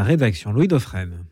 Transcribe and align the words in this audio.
Rédaction 0.00 0.52
Louis 0.52 0.68
Dauphren. 0.68 1.24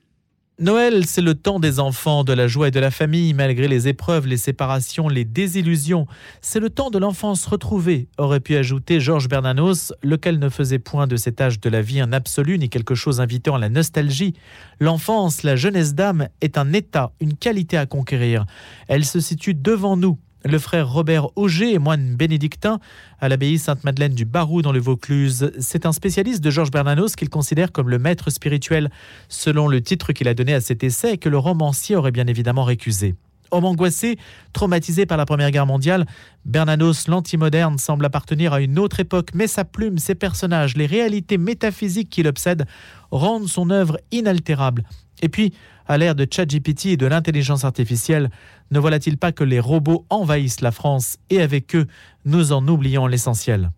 Noël, 0.59 1.07
c'est 1.07 1.21
le 1.21 1.35
temps 1.35 1.61
des 1.61 1.79
enfants, 1.79 2.25
de 2.25 2.33
la 2.33 2.49
joie 2.49 2.69
et 2.69 2.71
de 2.73 2.81
la 2.81 2.91
famille, 2.91 3.33
malgré 3.33 3.69
les 3.69 3.87
épreuves, 3.87 4.27
les 4.27 4.37
séparations, 4.39 5.09
les 5.09 5.25
désillusions. 5.25 6.07
C'est 6.41 6.59
le 6.59 6.69
temps 6.69 6.91
de 6.91 6.99
l'enfance 6.99 7.47
retrouvée, 7.47 8.09
aurait 8.19 8.41
pu 8.41 8.57
ajouter 8.57 8.99
Georges 8.99 9.29
Bernanos, 9.29 9.93
lequel 10.03 10.41
ne 10.41 10.49
faisait 10.49 10.81
point 10.81 11.07
de 11.07 11.17
cet 11.17 11.41
âge 11.41 11.61
de 11.61 11.69
la 11.69 11.81
vie 11.81 12.01
un 12.01 12.13
absolu 12.13 12.59
ni 12.59 12.69
quelque 12.69 12.97
chose 12.97 13.21
invitant 13.21 13.55
à 13.55 13.59
la 13.59 13.69
nostalgie. 13.69 14.35
L'enfance, 14.81 15.45
la 15.45 15.55
jeunesse 15.55 15.95
d'âme, 15.95 16.29
est 16.41 16.59
un 16.59 16.73
état, 16.73 17.13
une 17.21 17.37
qualité 17.37 17.77
à 17.77 17.87
conquérir. 17.87 18.47
Elle 18.89 19.05
se 19.05 19.21
situe 19.21 19.55
devant 19.55 19.97
nous, 19.97 20.19
le 20.47 20.59
frère 20.59 20.89
Robert 20.89 21.29
Auger 21.37 21.75
est 21.75 21.79
moine 21.79 22.15
bénédictin 22.15 22.79
à 23.21 23.29
l'abbaye 23.29 23.59
Sainte-Madeleine 23.59 24.15
du 24.15 24.25
Barou 24.25 24.63
dans 24.63 24.73
le 24.73 24.79
Vaucluse. 24.79 25.51
C'est 25.59 25.87
un 25.87 25.93
spécialiste 25.93 26.43
de 26.43 26.51
Georges 26.51 26.71
Bernanos 26.71 27.17
qu'il 27.17 27.29
considère 27.29 27.73
comme 27.73 27.89
le 27.89 27.99
maître 27.99 28.31
spirituel, 28.31 28.91
selon 29.29 29.69
le 29.69 29.81
titre 29.81 30.13
qu'il 30.13 30.29
a 30.29 30.35
donné 30.35 30.55
à 30.55 30.61
cet 30.61 30.85
essai 30.85 31.13
et 31.13 31.19
que 31.19 31.29
le 31.29 31.39
romancier 31.39 31.97
aurait 31.97 32.13
bien 32.13 32.27
évidemment 32.27 32.65
récusé. 32.65 33.15
Homme 33.51 33.65
angoissé, 33.65 34.19
traumatisé 34.53 35.07
par 35.07 35.17
la 35.17 35.25
Première 35.25 35.51
Guerre 35.51 35.67
mondiale, 35.67 36.07
Bernanos, 36.45 37.09
l'antimoderne, 37.09 37.79
semble 37.79 38.05
appartenir 38.05 38.53
à 38.53 38.61
une 38.61 38.79
autre 38.79 39.01
époque, 39.01 39.31
mais 39.35 39.47
sa 39.47 39.65
plume, 39.65 39.99
ses 39.99 40.15
personnages, 40.15 40.77
les 40.77 40.87
réalités 40.87 41.39
métaphysiques 41.39 42.11
qui 42.11 42.23
l'obsèdent 42.23 42.67
rendent 43.11 43.49
son 43.49 43.71
œuvre 43.71 43.99
inaltérable. 44.11 44.85
Et 45.23 45.29
puis, 45.29 45.53
à 45.87 45.99
l'ère 45.99 46.15
de 46.15 46.27
ChatGPT 46.31 46.87
et 46.87 46.97
de 46.97 47.07
l'intelligence 47.07 47.65
artificielle, 47.65 48.31
ne 48.71 48.79
voilà-t-il 48.79 49.19
pas 49.19 49.33
que 49.33 49.45
les 49.45 49.61
robots 49.61 50.05
envahissent 50.11 50.61
la 50.61 50.73
France 50.73 51.19
et 51.31 51.41
avec 51.41 51.75
eux, 51.75 51.87
nous 52.25 52.53
en 52.53 52.67
oublions 52.67 53.07
l'essentiel? 53.07 53.71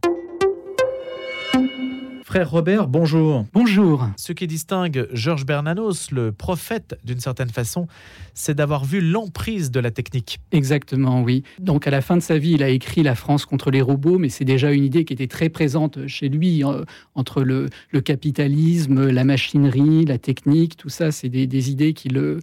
Frère 2.28 2.50
Robert, 2.50 2.88
bonjour. 2.88 3.46
Bonjour. 3.54 4.06
Ce 4.18 4.34
qui 4.34 4.46
distingue 4.46 5.08
Georges 5.14 5.46
Bernanos, 5.46 6.10
le 6.10 6.30
prophète 6.30 6.98
d'une 7.02 7.20
certaine 7.20 7.48
façon, 7.48 7.86
c'est 8.34 8.54
d'avoir 8.54 8.84
vu 8.84 9.00
l'emprise 9.00 9.70
de 9.70 9.80
la 9.80 9.90
technique. 9.90 10.38
Exactement, 10.52 11.22
oui. 11.22 11.42
Donc 11.58 11.86
à 11.86 11.90
la 11.90 12.02
fin 12.02 12.18
de 12.18 12.20
sa 12.20 12.36
vie, 12.36 12.52
il 12.52 12.62
a 12.62 12.68
écrit 12.68 13.02
La 13.02 13.14
France 13.14 13.46
contre 13.46 13.70
les 13.70 13.80
robots, 13.80 14.18
mais 14.18 14.28
c'est 14.28 14.44
déjà 14.44 14.72
une 14.72 14.84
idée 14.84 15.06
qui 15.06 15.14
était 15.14 15.26
très 15.26 15.48
présente 15.48 16.06
chez 16.06 16.28
lui, 16.28 16.62
euh, 16.62 16.84
entre 17.14 17.42
le, 17.42 17.70
capitalisme, 18.04 19.08
la 19.08 19.24
machinerie, 19.24 20.04
la 20.04 20.18
technique, 20.18 20.76
tout 20.76 20.90
ça, 20.90 21.10
c'est 21.12 21.30
des, 21.30 21.70
idées 21.70 21.94
qui 21.94 22.10
le... 22.10 22.40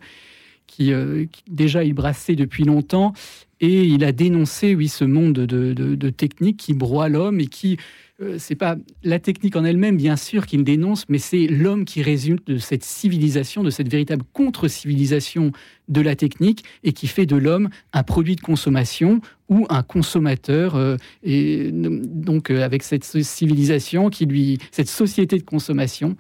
Qui, 0.68 0.94
euh, 0.94 1.26
déjà 1.50 1.84
il 1.84 1.94
brassait 1.94 2.36
depuis 2.36 2.64
longtemps 2.64 3.14
et 3.62 3.84
il 3.86 4.04
a 4.04 4.12
dénoncé 4.12 4.76
oui 4.76 4.90
ce 4.90 5.06
monde 5.06 5.34
de, 5.34 5.74
de 5.74 6.10
technique 6.10 6.58
qui 6.58 6.74
broie 6.74 7.08
l'homme 7.08 7.40
et 7.40 7.48
qui 7.48 7.78
euh, 8.22 8.38
c'est 8.40 8.56
pas 8.56 8.78
la 9.04 9.20
technique 9.20 9.58
en 9.58 9.66
elle-même, 9.66 9.98
bien 9.98 10.16
sûr, 10.16 10.46
qu'il 10.46 10.64
dénonce, 10.64 11.04
mais 11.10 11.18
c'est 11.18 11.48
l'homme 11.48 11.84
qui 11.84 12.02
résulte 12.02 12.48
de 12.48 12.58
cette 12.58 12.84
civilisation, 12.86 13.62
de 13.62 13.70
cette 13.70 13.90
véritable 13.90 14.24
contre-civilisation 14.32 15.52
de 15.90 16.02
la 16.02 16.16
technique 16.16 16.64
et 16.84 16.94
qui 16.94 17.08
fait 17.08 17.26
de 17.26 17.36
l'homme 17.36 17.70
un 17.92 18.04
produit 18.04 18.38
de 18.38 18.42
consommation 18.42 19.20
ou 19.50 19.66
un 19.70 19.84
consommateur. 19.84 20.76
Euh, 20.76 20.96
et 21.24 21.72
donc, 21.74 22.52
avec 22.52 22.84
cette 22.84 23.04
civilisation 23.04 24.10
qui 24.10 24.26
lui, 24.26 24.60
cette 24.72 24.90
société 24.90 25.38
de 25.38 25.44
consommation. 25.44 26.16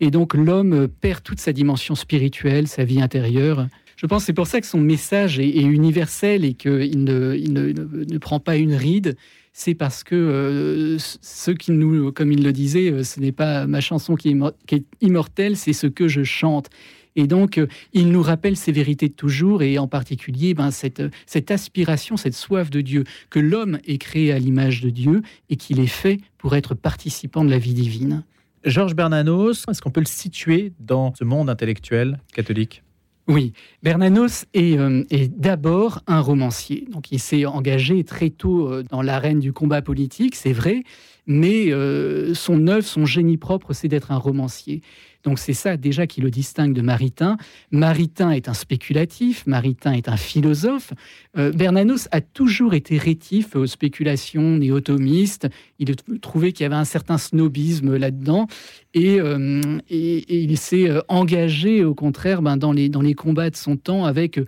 Et 0.00 0.10
donc, 0.10 0.34
l'homme 0.34 0.88
perd 0.88 1.22
toute 1.22 1.40
sa 1.40 1.52
dimension 1.52 1.94
spirituelle, 1.94 2.68
sa 2.68 2.84
vie 2.84 3.02
intérieure. 3.02 3.68
Je 3.96 4.06
pense 4.06 4.22
que 4.22 4.26
c'est 4.26 4.32
pour 4.32 4.46
ça 4.46 4.60
que 4.60 4.66
son 4.66 4.80
message 4.80 5.38
est, 5.38 5.60
universel 5.60 6.44
et 6.46 6.54
qu'il 6.54 7.04
ne, 7.04 8.18
prend 8.18 8.40
pas 8.40 8.56
une 8.56 8.74
ride 8.74 9.16
c'est 9.52 9.74
parce 9.74 10.04
que 10.04 10.14
euh, 10.14 10.96
ce 10.98 11.50
qui 11.50 11.72
nous, 11.72 12.12
comme 12.12 12.32
il 12.32 12.42
le 12.42 12.52
disait, 12.52 12.90
euh, 12.90 13.02
ce 13.02 13.20
n'est 13.20 13.32
pas 13.32 13.66
ma 13.66 13.80
chanson 13.80 14.14
qui 14.14 14.30
est, 14.30 14.84
immortelle, 15.00 15.56
c'est 15.56 15.72
ce 15.72 15.86
que 15.86 16.08
je 16.08 16.22
chante. 16.22 16.70
Et 17.16 17.26
donc, 17.26 17.58
euh, 17.58 17.66
il 17.92 18.10
nous 18.10 18.22
rappelle 18.22 18.56
ces 18.56 18.70
vérités 18.72 19.08
de 19.08 19.12
toujours, 19.12 19.62
et 19.62 19.76
en 19.78 19.88
particulier 19.88 20.54
ben, 20.54 20.70
cette 20.70 21.50
aspiration, 21.50 22.16
cette 22.16 22.34
soif 22.34 22.70
de 22.70 22.80
Dieu, 22.80 23.04
que 23.28 23.40
l'homme 23.40 23.80
est 23.84 23.98
créé 23.98 24.32
à 24.32 24.38
l'image 24.38 24.80
de 24.80 24.90
Dieu 24.90 25.22
et 25.50 25.56
qu'il 25.56 25.80
est 25.80 25.86
fait 25.86 26.20
pour 26.38 26.54
être 26.54 26.74
participant 26.74 27.44
de 27.44 27.50
la 27.50 27.58
vie 27.58 27.74
divine. 27.74 28.22
Georges 28.64 28.94
Bernanos, 28.94 29.64
est-ce 29.68 29.80
qu'on 29.80 29.90
peut 29.90 30.00
le 30.00 30.06
situer 30.06 30.72
dans 30.80 31.14
ce 31.14 31.24
monde 31.24 31.48
intellectuel 31.48 32.20
catholique? 32.32 32.82
Oui, 33.26 33.52
Bernanos 33.82 34.44
euh, 34.56 35.04
est, 35.10 35.28
d'abord 35.28 36.02
un 36.06 36.20
romancier. 36.20 36.86
Donc 36.90 37.12
il 37.12 37.20
s'est 37.20 37.46
engagé 37.46 38.02
très 38.04 38.28
tôt 38.28 38.68
euh, 38.68 38.82
dans 38.82 39.02
l'arène 39.02 39.38
du 39.38 39.52
combat 39.52 39.82
politique, 39.82 40.34
c'est 40.34 40.52
vrai, 40.52 40.82
mais 41.26 41.72
euh, 41.72 42.34
son 42.34 42.66
œuvre, 42.66 42.84
son 42.84 43.06
génie 43.06 43.36
propre, 43.36 43.72
c'est 43.72 43.88
d'être 43.88 44.10
un 44.10 44.16
romancier. 44.16 44.82
Donc 45.24 45.38
c'est 45.38 45.52
ça 45.52 45.76
déjà 45.76 46.06
qui 46.06 46.20
le 46.20 46.30
distingue 46.30 46.72
de 46.72 46.82
Maritain. 46.82 47.36
Maritain 47.70 48.30
est 48.30 48.48
un 48.48 48.54
spéculatif, 48.54 49.46
Maritain 49.46 49.92
est 49.92 50.08
un 50.08 50.16
philosophe. 50.16 50.92
Euh, 51.36 51.52
Bernanos 51.52 52.08
a 52.10 52.20
toujours 52.20 52.74
été 52.74 52.96
rétif 52.96 53.54
aux 53.54 53.66
spéculations 53.66 54.56
néotomistes. 54.56 55.48
Il 55.78 55.94
trouvait 56.20 56.52
qu'il 56.52 56.64
y 56.64 56.66
avait 56.66 56.74
un 56.74 56.84
certain 56.84 57.18
snobisme 57.18 57.96
là-dedans. 57.96 58.46
Et, 58.94 59.20
euh, 59.20 59.78
il 59.88 60.58
s'est 60.58 60.90
euh, 60.90 61.00
engagé 61.08 61.84
au 61.84 61.94
contraire 61.94 62.42
ben, 62.42 62.56
dans, 62.56 62.72
les, 62.72 63.14
combats 63.14 63.50
de 63.50 63.56
son 63.56 63.76
temps 63.76 64.04
avec, 64.04 64.40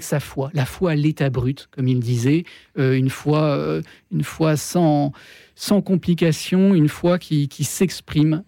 sa 0.00 0.20
foi, 0.20 0.50
la 0.54 0.64
foi 0.64 0.92
à 0.92 0.94
l'état 0.94 1.28
brut, 1.30 1.68
comme 1.70 1.88
il 1.88 2.00
disait, 2.00 2.44
une 2.76 3.10
foi, 3.10 3.80
une 4.10 4.22
sans, 4.56 5.12
sans 5.62 5.82
complication, 5.82 6.74
une 6.74 6.88
foi 6.88 7.18
qui, 7.18 7.46
qui 7.48 7.64
s'exprime 7.64 8.42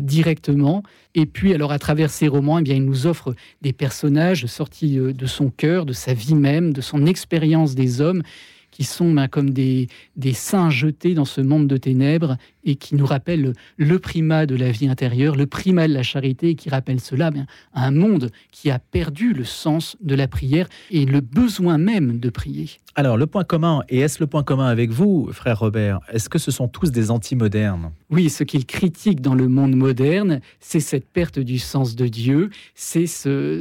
directement. 0.00 0.84
Et 1.16 1.24
puis, 1.24 1.54
alors, 1.54 1.72
à 1.72 1.78
travers 1.78 2.10
ses 2.10 2.28
romans, 2.28 2.58
eh 2.58 2.62
bien, 2.62 2.74
il 2.74 2.84
nous 2.84 3.06
offre 3.06 3.34
des 3.62 3.72
personnages 3.72 4.44
sortis 4.44 4.98
euh, 4.98 5.14
de 5.14 5.26
son 5.26 5.48
cœur, 5.48 5.86
de 5.86 5.94
sa 5.94 6.12
vie 6.12 6.34
même, 6.34 6.74
de 6.74 6.82
son 6.82 7.06
expérience 7.06 7.74
des 7.74 8.02
hommes, 8.02 8.22
qui 8.70 8.84
sont 8.84 9.10
ben, 9.10 9.26
comme 9.26 9.50
des 9.50 9.88
saints 10.34 10.68
jetés 10.68 11.14
dans 11.14 11.24
ce 11.24 11.40
monde 11.40 11.66
de 11.66 11.78
ténèbres 11.78 12.36
et 12.66 12.76
qui 12.76 12.94
nous 12.94 13.06
rappellent 13.06 13.54
le 13.78 13.98
primat 13.98 14.44
de 14.44 14.56
la 14.56 14.70
vie 14.70 14.88
intérieure, 14.88 15.36
le 15.36 15.46
primat 15.46 15.88
de 15.88 15.94
la 15.94 16.02
charité, 16.02 16.50
et 16.50 16.54
qui 16.54 16.68
rappelle 16.68 17.00
cela 17.00 17.30
bien, 17.30 17.46
à 17.72 17.86
un 17.86 17.92
monde 17.92 18.30
qui 18.52 18.70
a 18.70 18.78
perdu 18.78 19.32
le 19.32 19.44
sens 19.44 19.96
de 20.02 20.14
la 20.14 20.28
prière 20.28 20.68
et 20.90 21.06
le 21.06 21.20
besoin 21.20 21.78
même 21.78 22.18
de 22.18 22.28
prier. 22.28 22.68
Alors, 22.98 23.18
le 23.18 23.26
point 23.26 23.44
commun, 23.44 23.82
et 23.90 23.98
est-ce 23.98 24.20
le 24.20 24.26
point 24.26 24.42
commun 24.42 24.68
avec 24.68 24.90
vous, 24.90 25.28
frère 25.30 25.58
Robert 25.58 26.00
Est-ce 26.10 26.30
que 26.30 26.38
ce 26.38 26.50
sont 26.50 26.66
tous 26.66 26.90
des 26.90 27.10
anti-modernes? 27.10 27.92
Oui, 28.08 28.30
ce 28.30 28.42
qu'il 28.42 28.64
critique 28.64 29.20
dans 29.20 29.34
le 29.34 29.48
monde 29.48 29.76
moderne, 29.76 30.40
c'est 30.60 30.80
cette 30.80 31.06
perte 31.06 31.38
du 31.38 31.58
sens 31.58 31.94
de 31.94 32.06
Dieu, 32.06 32.48
c'est 32.74 33.06
ce, 33.06 33.60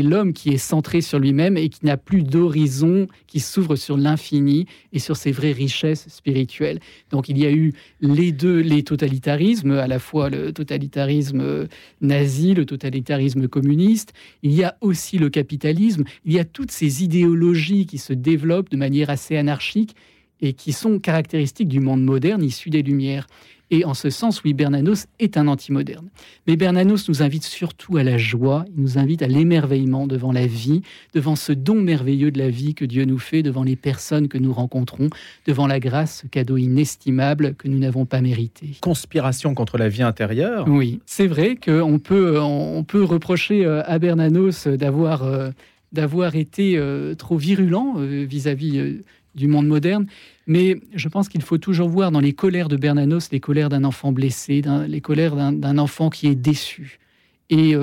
l'homme 0.00 0.32
qui 0.32 0.50
est 0.50 0.58
centré 0.58 1.00
sur 1.00 1.18
lui-même 1.18 1.56
et 1.56 1.70
qui 1.70 1.84
n'a 1.86 1.96
plus 1.96 2.22
d'horizon, 2.22 3.08
qui 3.26 3.40
s'ouvre 3.40 3.74
sur 3.74 3.96
l'infini 3.96 4.66
et 4.92 5.00
sur 5.00 5.16
ses 5.16 5.32
vraies 5.32 5.50
richesses 5.50 6.06
spirituelles. 6.08 6.78
Donc, 7.10 7.28
il 7.28 7.36
y 7.36 7.46
a 7.46 7.50
eu 7.50 7.72
les 8.00 8.30
deux, 8.38 8.60
les 8.60 8.84
totalitarismes, 8.84 9.72
à 9.72 9.86
la 9.88 9.98
fois 9.98 10.30
le 10.30 10.52
totalitarisme 10.52 11.66
nazi, 12.00 12.54
le 12.54 12.64
totalitarisme 12.64 13.48
communiste, 13.48 14.12
il 14.42 14.52
y 14.54 14.62
a 14.62 14.76
aussi 14.80 15.18
le 15.18 15.28
capitalisme, 15.28 16.04
il 16.24 16.32
y 16.32 16.38
a 16.38 16.44
toutes 16.44 16.70
ces 16.70 17.02
idéologies 17.02 17.86
qui 17.86 17.98
se 17.98 18.12
développent 18.12 18.70
de 18.70 18.76
manière 18.76 19.10
assez 19.10 19.36
anarchique 19.36 19.94
et 20.40 20.52
qui 20.52 20.72
sont 20.72 21.00
caractéristiques 21.00 21.68
du 21.68 21.80
monde 21.80 22.04
moderne 22.04 22.44
issu 22.44 22.70
des 22.70 22.82
Lumières. 22.82 23.26
Et 23.70 23.84
en 23.84 23.94
ce 23.94 24.10
sens, 24.10 24.42
oui, 24.44 24.54
Bernanos 24.54 25.06
est 25.18 25.36
un 25.36 25.46
anti-moderne. 25.46 26.08
Mais 26.46 26.56
Bernanos 26.56 27.08
nous 27.08 27.22
invite 27.22 27.44
surtout 27.44 27.96
à 27.98 28.02
la 28.02 28.16
joie, 28.16 28.64
il 28.74 28.82
nous 28.82 28.98
invite 28.98 29.22
à 29.22 29.26
l'émerveillement 29.26 30.06
devant 30.06 30.32
la 30.32 30.46
vie, 30.46 30.82
devant 31.14 31.36
ce 31.36 31.52
don 31.52 31.74
merveilleux 31.74 32.30
de 32.30 32.38
la 32.38 32.48
vie 32.48 32.74
que 32.74 32.84
Dieu 32.84 33.04
nous 33.04 33.18
fait, 33.18 33.42
devant 33.42 33.62
les 33.62 33.76
personnes 33.76 34.28
que 34.28 34.38
nous 34.38 34.52
rencontrons, 34.52 35.10
devant 35.46 35.66
la 35.66 35.80
grâce, 35.80 36.22
ce 36.22 36.26
cadeau 36.26 36.56
inestimable 36.56 37.54
que 37.54 37.68
nous 37.68 37.78
n'avons 37.78 38.06
pas 38.06 38.20
mérité. 38.20 38.76
Conspiration 38.80 39.54
contre 39.54 39.76
la 39.76 39.88
vie 39.88 40.02
intérieure 40.02 40.66
Oui, 40.66 41.00
c'est 41.04 41.26
vrai 41.26 41.56
qu'on 41.56 41.98
peut, 41.98 42.40
on 42.40 42.84
peut 42.84 43.04
reprocher 43.04 43.64
euh, 43.64 43.82
à 43.84 43.98
Bernanos 43.98 44.66
d'avoir 44.66 45.24
euh, 45.24 45.50
d'avoir 45.92 46.36
été 46.36 46.76
euh, 46.76 47.14
trop 47.14 47.36
virulent 47.36 47.94
vis-à-vis 47.96 48.78
euh, 48.78 49.04
du 49.34 49.46
monde 49.46 49.66
moderne. 49.66 50.06
Mais 50.48 50.80
je 50.94 51.08
pense 51.08 51.28
qu'il 51.28 51.42
faut 51.42 51.58
toujours 51.58 51.90
voir 51.90 52.10
dans 52.10 52.20
les 52.20 52.32
colères 52.32 52.68
de 52.68 52.76
Bernanos 52.76 53.30
les 53.30 53.38
colères 53.38 53.68
d'un 53.68 53.84
enfant 53.84 54.12
blessé, 54.12 54.62
les 54.88 55.00
colères 55.02 55.36
d'un 55.36 55.78
enfant 55.78 56.08
qui 56.08 56.26
est 56.26 56.34
déçu. 56.34 56.98
Et 57.50 57.74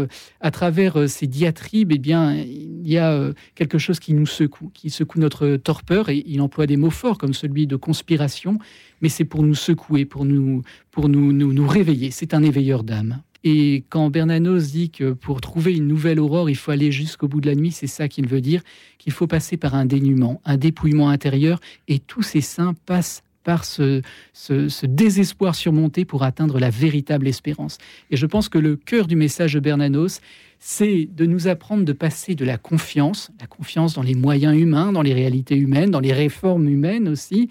à 0.41 0.51
travers 0.51 1.07
ces 1.07 1.27
diatribes, 1.27 1.91
eh 1.91 1.99
bien, 1.99 2.35
il 2.35 2.87
y 2.87 2.97
a 2.97 3.31
quelque 3.53 3.77
chose 3.77 3.99
qui 3.99 4.13
nous 4.13 4.25
secoue, 4.25 4.71
qui 4.73 4.89
secoue 4.89 5.19
notre 5.19 5.57
torpeur. 5.57 6.09
Et 6.09 6.23
il 6.25 6.41
emploie 6.41 6.65
des 6.65 6.75
mots 6.75 6.89
forts 6.89 7.19
comme 7.19 7.33
celui 7.33 7.67
de 7.67 7.75
conspiration, 7.75 8.57
mais 8.99 9.09
c'est 9.09 9.25
pour 9.25 9.43
nous 9.43 9.55
secouer, 9.55 10.05
pour 10.05 10.25
nous, 10.25 10.63
pour 10.89 11.07
nous, 11.07 11.31
nous 11.33 11.67
réveiller. 11.67 12.09
C'est 12.09 12.33
un 12.33 12.41
éveilleur 12.41 12.83
d'âme. 12.83 13.21
Et 13.47 13.83
quand 13.89 14.09
Bernanos 14.09 14.71
dit 14.71 14.89
que 14.89 15.13
pour 15.13 15.39
trouver 15.39 15.75
une 15.75 15.87
nouvelle 15.87 16.19
aurore, 16.19 16.49
il 16.49 16.55
faut 16.55 16.71
aller 16.71 16.91
jusqu'au 16.91 17.27
bout 17.27 17.41
de 17.41 17.45
la 17.47 17.53
nuit, 17.53 17.71
c'est 17.71 17.85
ça 17.85 18.07
qu'il 18.07 18.27
veut 18.27 18.41
dire, 18.41 18.63
qu'il 18.97 19.13
faut 19.13 19.27
passer 19.27 19.55
par 19.55 19.75
un 19.75 19.85
dénuement, 19.85 20.41
un 20.45 20.57
dépouillement 20.57 21.09
intérieur, 21.09 21.59
et 21.87 21.99
tous 21.99 22.23
ces 22.23 22.41
saints 22.41 22.73
passent 22.87 23.21
par 23.43 23.63
ce, 23.63 24.01
ce, 24.33 24.85
désespoir 24.87 25.53
surmonté 25.53 26.05
pour 26.05 26.23
atteindre 26.23 26.57
la 26.59 26.71
véritable 26.71 27.27
espérance. 27.27 27.77
Et 28.09 28.17
je 28.17 28.25
pense 28.25 28.49
que 28.49 28.57
le 28.57 28.75
cœur 28.75 29.05
du 29.05 29.15
message 29.15 29.53
de 29.53 29.59
Bernanos, 29.59 30.21
c'est 30.57 31.07
de 31.15 31.27
nous 31.27 31.47
apprendre 31.47 31.85
de 31.85 31.93
passer 31.93 32.33
de 32.33 32.43
la 32.43 32.57
confiance, 32.57 33.29
la 33.39 33.45
confiance 33.45 33.93
dans 33.93 34.01
les 34.01 34.15
moyens 34.15 34.57
humains, 34.57 34.91
dans 34.91 35.03
les 35.03 35.13
réalités 35.13 35.55
humaines, 35.55 35.91
dans 35.91 35.99
les 35.99 36.13
réformes 36.13 36.67
humaines 36.67 37.07
aussi, 37.07 37.49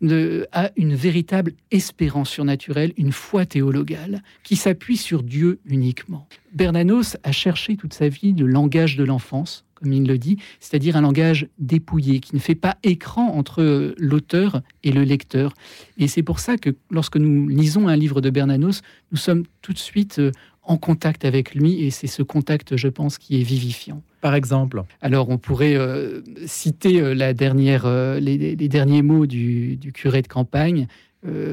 de, 0.00 0.46
à 0.52 0.70
une 0.76 0.94
véritable 0.94 1.52
espérance 1.70 2.30
surnaturelle, 2.30 2.92
une 2.96 3.12
foi 3.12 3.46
théologale 3.46 4.22
qui 4.42 4.56
s'appuie 4.56 4.96
sur 4.96 5.22
Dieu 5.22 5.60
uniquement. 5.66 6.26
Bernanos 6.52 7.16
a 7.22 7.32
cherché 7.32 7.76
toute 7.76 7.94
sa 7.94 8.08
vie 8.08 8.32
le 8.32 8.46
langage 8.46 8.96
de 8.96 9.04
l'enfance, 9.04 9.64
comme 9.74 9.92
il 9.92 10.06
le 10.06 10.18
dit, 10.18 10.38
c'est-à-dire 10.58 10.96
un 10.96 11.00
langage 11.00 11.48
dépouillé, 11.58 12.20
qui 12.20 12.34
ne 12.34 12.40
fait 12.40 12.54
pas 12.54 12.76
écran 12.82 13.28
entre 13.28 13.94
l'auteur 13.98 14.62
et 14.82 14.92
le 14.92 15.04
lecteur. 15.04 15.54
Et 15.98 16.08
c'est 16.08 16.22
pour 16.22 16.38
ça 16.38 16.56
que 16.56 16.70
lorsque 16.90 17.16
nous 17.16 17.48
lisons 17.48 17.88
un 17.88 17.96
livre 17.96 18.20
de 18.20 18.30
Bernanos, 18.30 18.82
nous 19.10 19.18
sommes 19.18 19.44
tout 19.62 19.72
de 19.72 19.78
suite 19.78 20.18
euh, 20.18 20.32
en 20.70 20.76
contact 20.76 21.24
avec 21.24 21.54
lui, 21.54 21.84
et 21.84 21.90
c'est 21.90 22.06
ce 22.06 22.22
contact, 22.22 22.76
je 22.76 22.88
pense, 22.88 23.18
qui 23.18 23.40
est 23.40 23.42
vivifiant. 23.42 24.02
Par 24.20 24.34
exemple 24.34 24.84
Alors, 25.02 25.28
on 25.28 25.38
pourrait 25.38 25.76
euh, 25.76 26.20
citer 26.46 27.00
euh, 27.00 27.14
la 27.14 27.34
dernière, 27.34 27.88
les, 28.20 28.56
derniers 28.56 29.02
mots 29.02 29.26
du, 29.26 29.76
du 29.76 29.92
curé 29.92 30.22
de 30.22 30.28
campagne, 30.28 30.86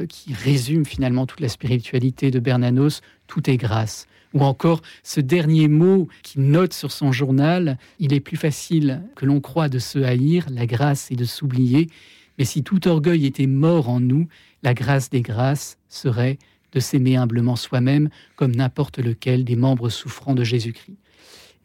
qui 0.07 0.33
résume 0.33 0.85
finalement 0.85 1.25
toute 1.25 1.41
la 1.41 1.49
spiritualité 1.49 2.31
de 2.31 2.39
Bernanos, 2.39 3.01
tout 3.27 3.49
est 3.49 3.57
grâce. 3.57 4.07
Ou 4.33 4.41
encore 4.41 4.81
ce 5.03 5.19
dernier 5.19 5.67
mot 5.67 6.07
qu'il 6.23 6.43
note 6.43 6.71
sur 6.71 6.91
son 6.93 7.11
journal, 7.11 7.77
il 7.99 8.13
est 8.13 8.21
plus 8.21 8.37
facile 8.37 9.03
que 9.15 9.25
l'on 9.25 9.41
croit 9.41 9.67
de 9.67 9.79
se 9.79 9.99
haïr, 9.99 10.45
la 10.49 10.65
grâce 10.65 11.11
est 11.11 11.17
de 11.17 11.25
s'oublier, 11.25 11.89
mais 12.37 12.45
si 12.45 12.63
tout 12.63 12.87
orgueil 12.87 13.25
était 13.25 13.47
mort 13.47 13.89
en 13.89 13.99
nous, 13.99 14.27
la 14.63 14.73
grâce 14.73 15.09
des 15.09 15.21
grâces 15.21 15.77
serait 15.89 16.37
de 16.73 16.79
s'aimer 16.79 17.15
humblement 17.15 17.55
soi-même 17.55 18.09
comme 18.35 18.55
n'importe 18.55 18.99
lequel 18.99 19.43
des 19.43 19.55
membres 19.55 19.89
souffrants 19.89 20.35
de 20.35 20.43
Jésus-Christ. 20.43 20.97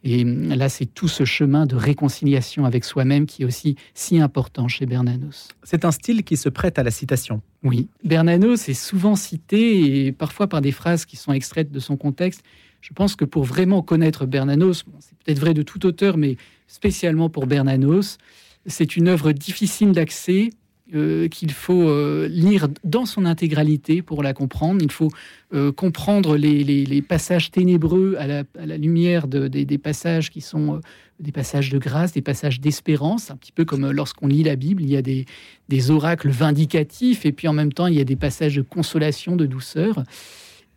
Et 0.05 0.25
là, 0.25 0.67
c'est 0.67 0.85
tout 0.85 1.07
ce 1.07 1.23
chemin 1.23 1.65
de 1.65 1.77
réconciliation 1.77 2.65
avec 2.65 2.83
soi-même 2.83 3.25
qui 3.25 3.43
est 3.43 3.45
aussi 3.45 3.77
si 3.93 4.19
important 4.19 4.67
chez 4.67 4.85
Bernanos. 4.85 5.47
C'est 5.63 5.85
un 5.85 5.91
style 5.91 6.23
qui 6.23 6.35
se 6.35 6.49
prête 6.49 6.77
à 6.77 6.83
la 6.83 6.91
citation. 6.91 7.41
Oui, 7.63 7.87
Bernanos 8.03 8.67
est 8.67 8.73
souvent 8.73 9.15
cité 9.15 10.05
et 10.05 10.11
parfois 10.11 10.47
par 10.47 10.59
des 10.59 10.73
phrases 10.73 11.05
qui 11.05 11.15
sont 11.15 11.31
extraites 11.31 11.71
de 11.71 11.79
son 11.79 11.95
contexte. 11.95 12.43
Je 12.81 12.91
pense 12.91 13.15
que 13.15 13.23
pour 13.23 13.45
vraiment 13.45 13.81
connaître 13.81 14.25
Bernanos, 14.25 14.83
c'est 14.99 15.17
peut-être 15.19 15.39
vrai 15.39 15.53
de 15.53 15.61
tout 15.61 15.85
auteur, 15.85 16.17
mais 16.17 16.35
spécialement 16.67 17.29
pour 17.29 17.47
Bernanos, 17.47 18.17
c'est 18.65 18.97
une 18.97 19.07
œuvre 19.07 19.31
difficile 19.31 19.93
d'accès, 19.93 20.49
euh, 20.95 21.27
qu'il 21.27 21.51
faut 21.51 21.89
euh, 21.89 22.27
lire 22.29 22.67
dans 22.83 23.05
son 23.05 23.25
intégralité 23.25 24.03
pour 24.03 24.21
la 24.21 24.33
comprendre. 24.33 24.79
Il 24.83 24.91
faut 24.91 25.09
euh, 25.53 25.71
comprendre 25.71 26.37
les, 26.37 27.01
passages 27.01 27.49
ténébreux 27.49 28.15
à 28.19 28.27
la, 28.27 28.77
lumière 28.77 29.27
des, 29.27 29.77
passages 29.79 30.29
qui 30.29 30.41
sont 30.41 30.81
des 31.19 31.31
passages 31.31 31.69
de 31.71 31.79
grâce, 31.79 32.13
des 32.13 32.21
passages 32.21 32.59
d'espérance, 32.59 33.31
un 33.31 33.37
petit 33.37 33.51
peu 33.51 33.65
comme 33.65 33.89
lorsqu'on 33.89 34.27
lit 34.27 34.43
la 34.43 34.55
Bible, 34.55 34.83
il 34.83 34.89
y 34.89 34.97
a 34.97 35.01
des, 35.01 35.25
des, 35.67 35.89
oracles 35.89 36.29
vindicatifs 36.29 37.25
et 37.25 37.31
puis 37.31 37.47
en 37.47 37.53
même 37.53 37.73
temps 37.73 37.87
il 37.87 37.95
y 37.95 38.01
a 38.01 38.05
des 38.05 38.15
passages 38.15 38.55
de 38.55 38.61
consolation, 38.61 39.35
de 39.35 39.45
douceur. 39.47 40.03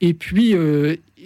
Et 0.01 0.15
puis, 0.15 0.55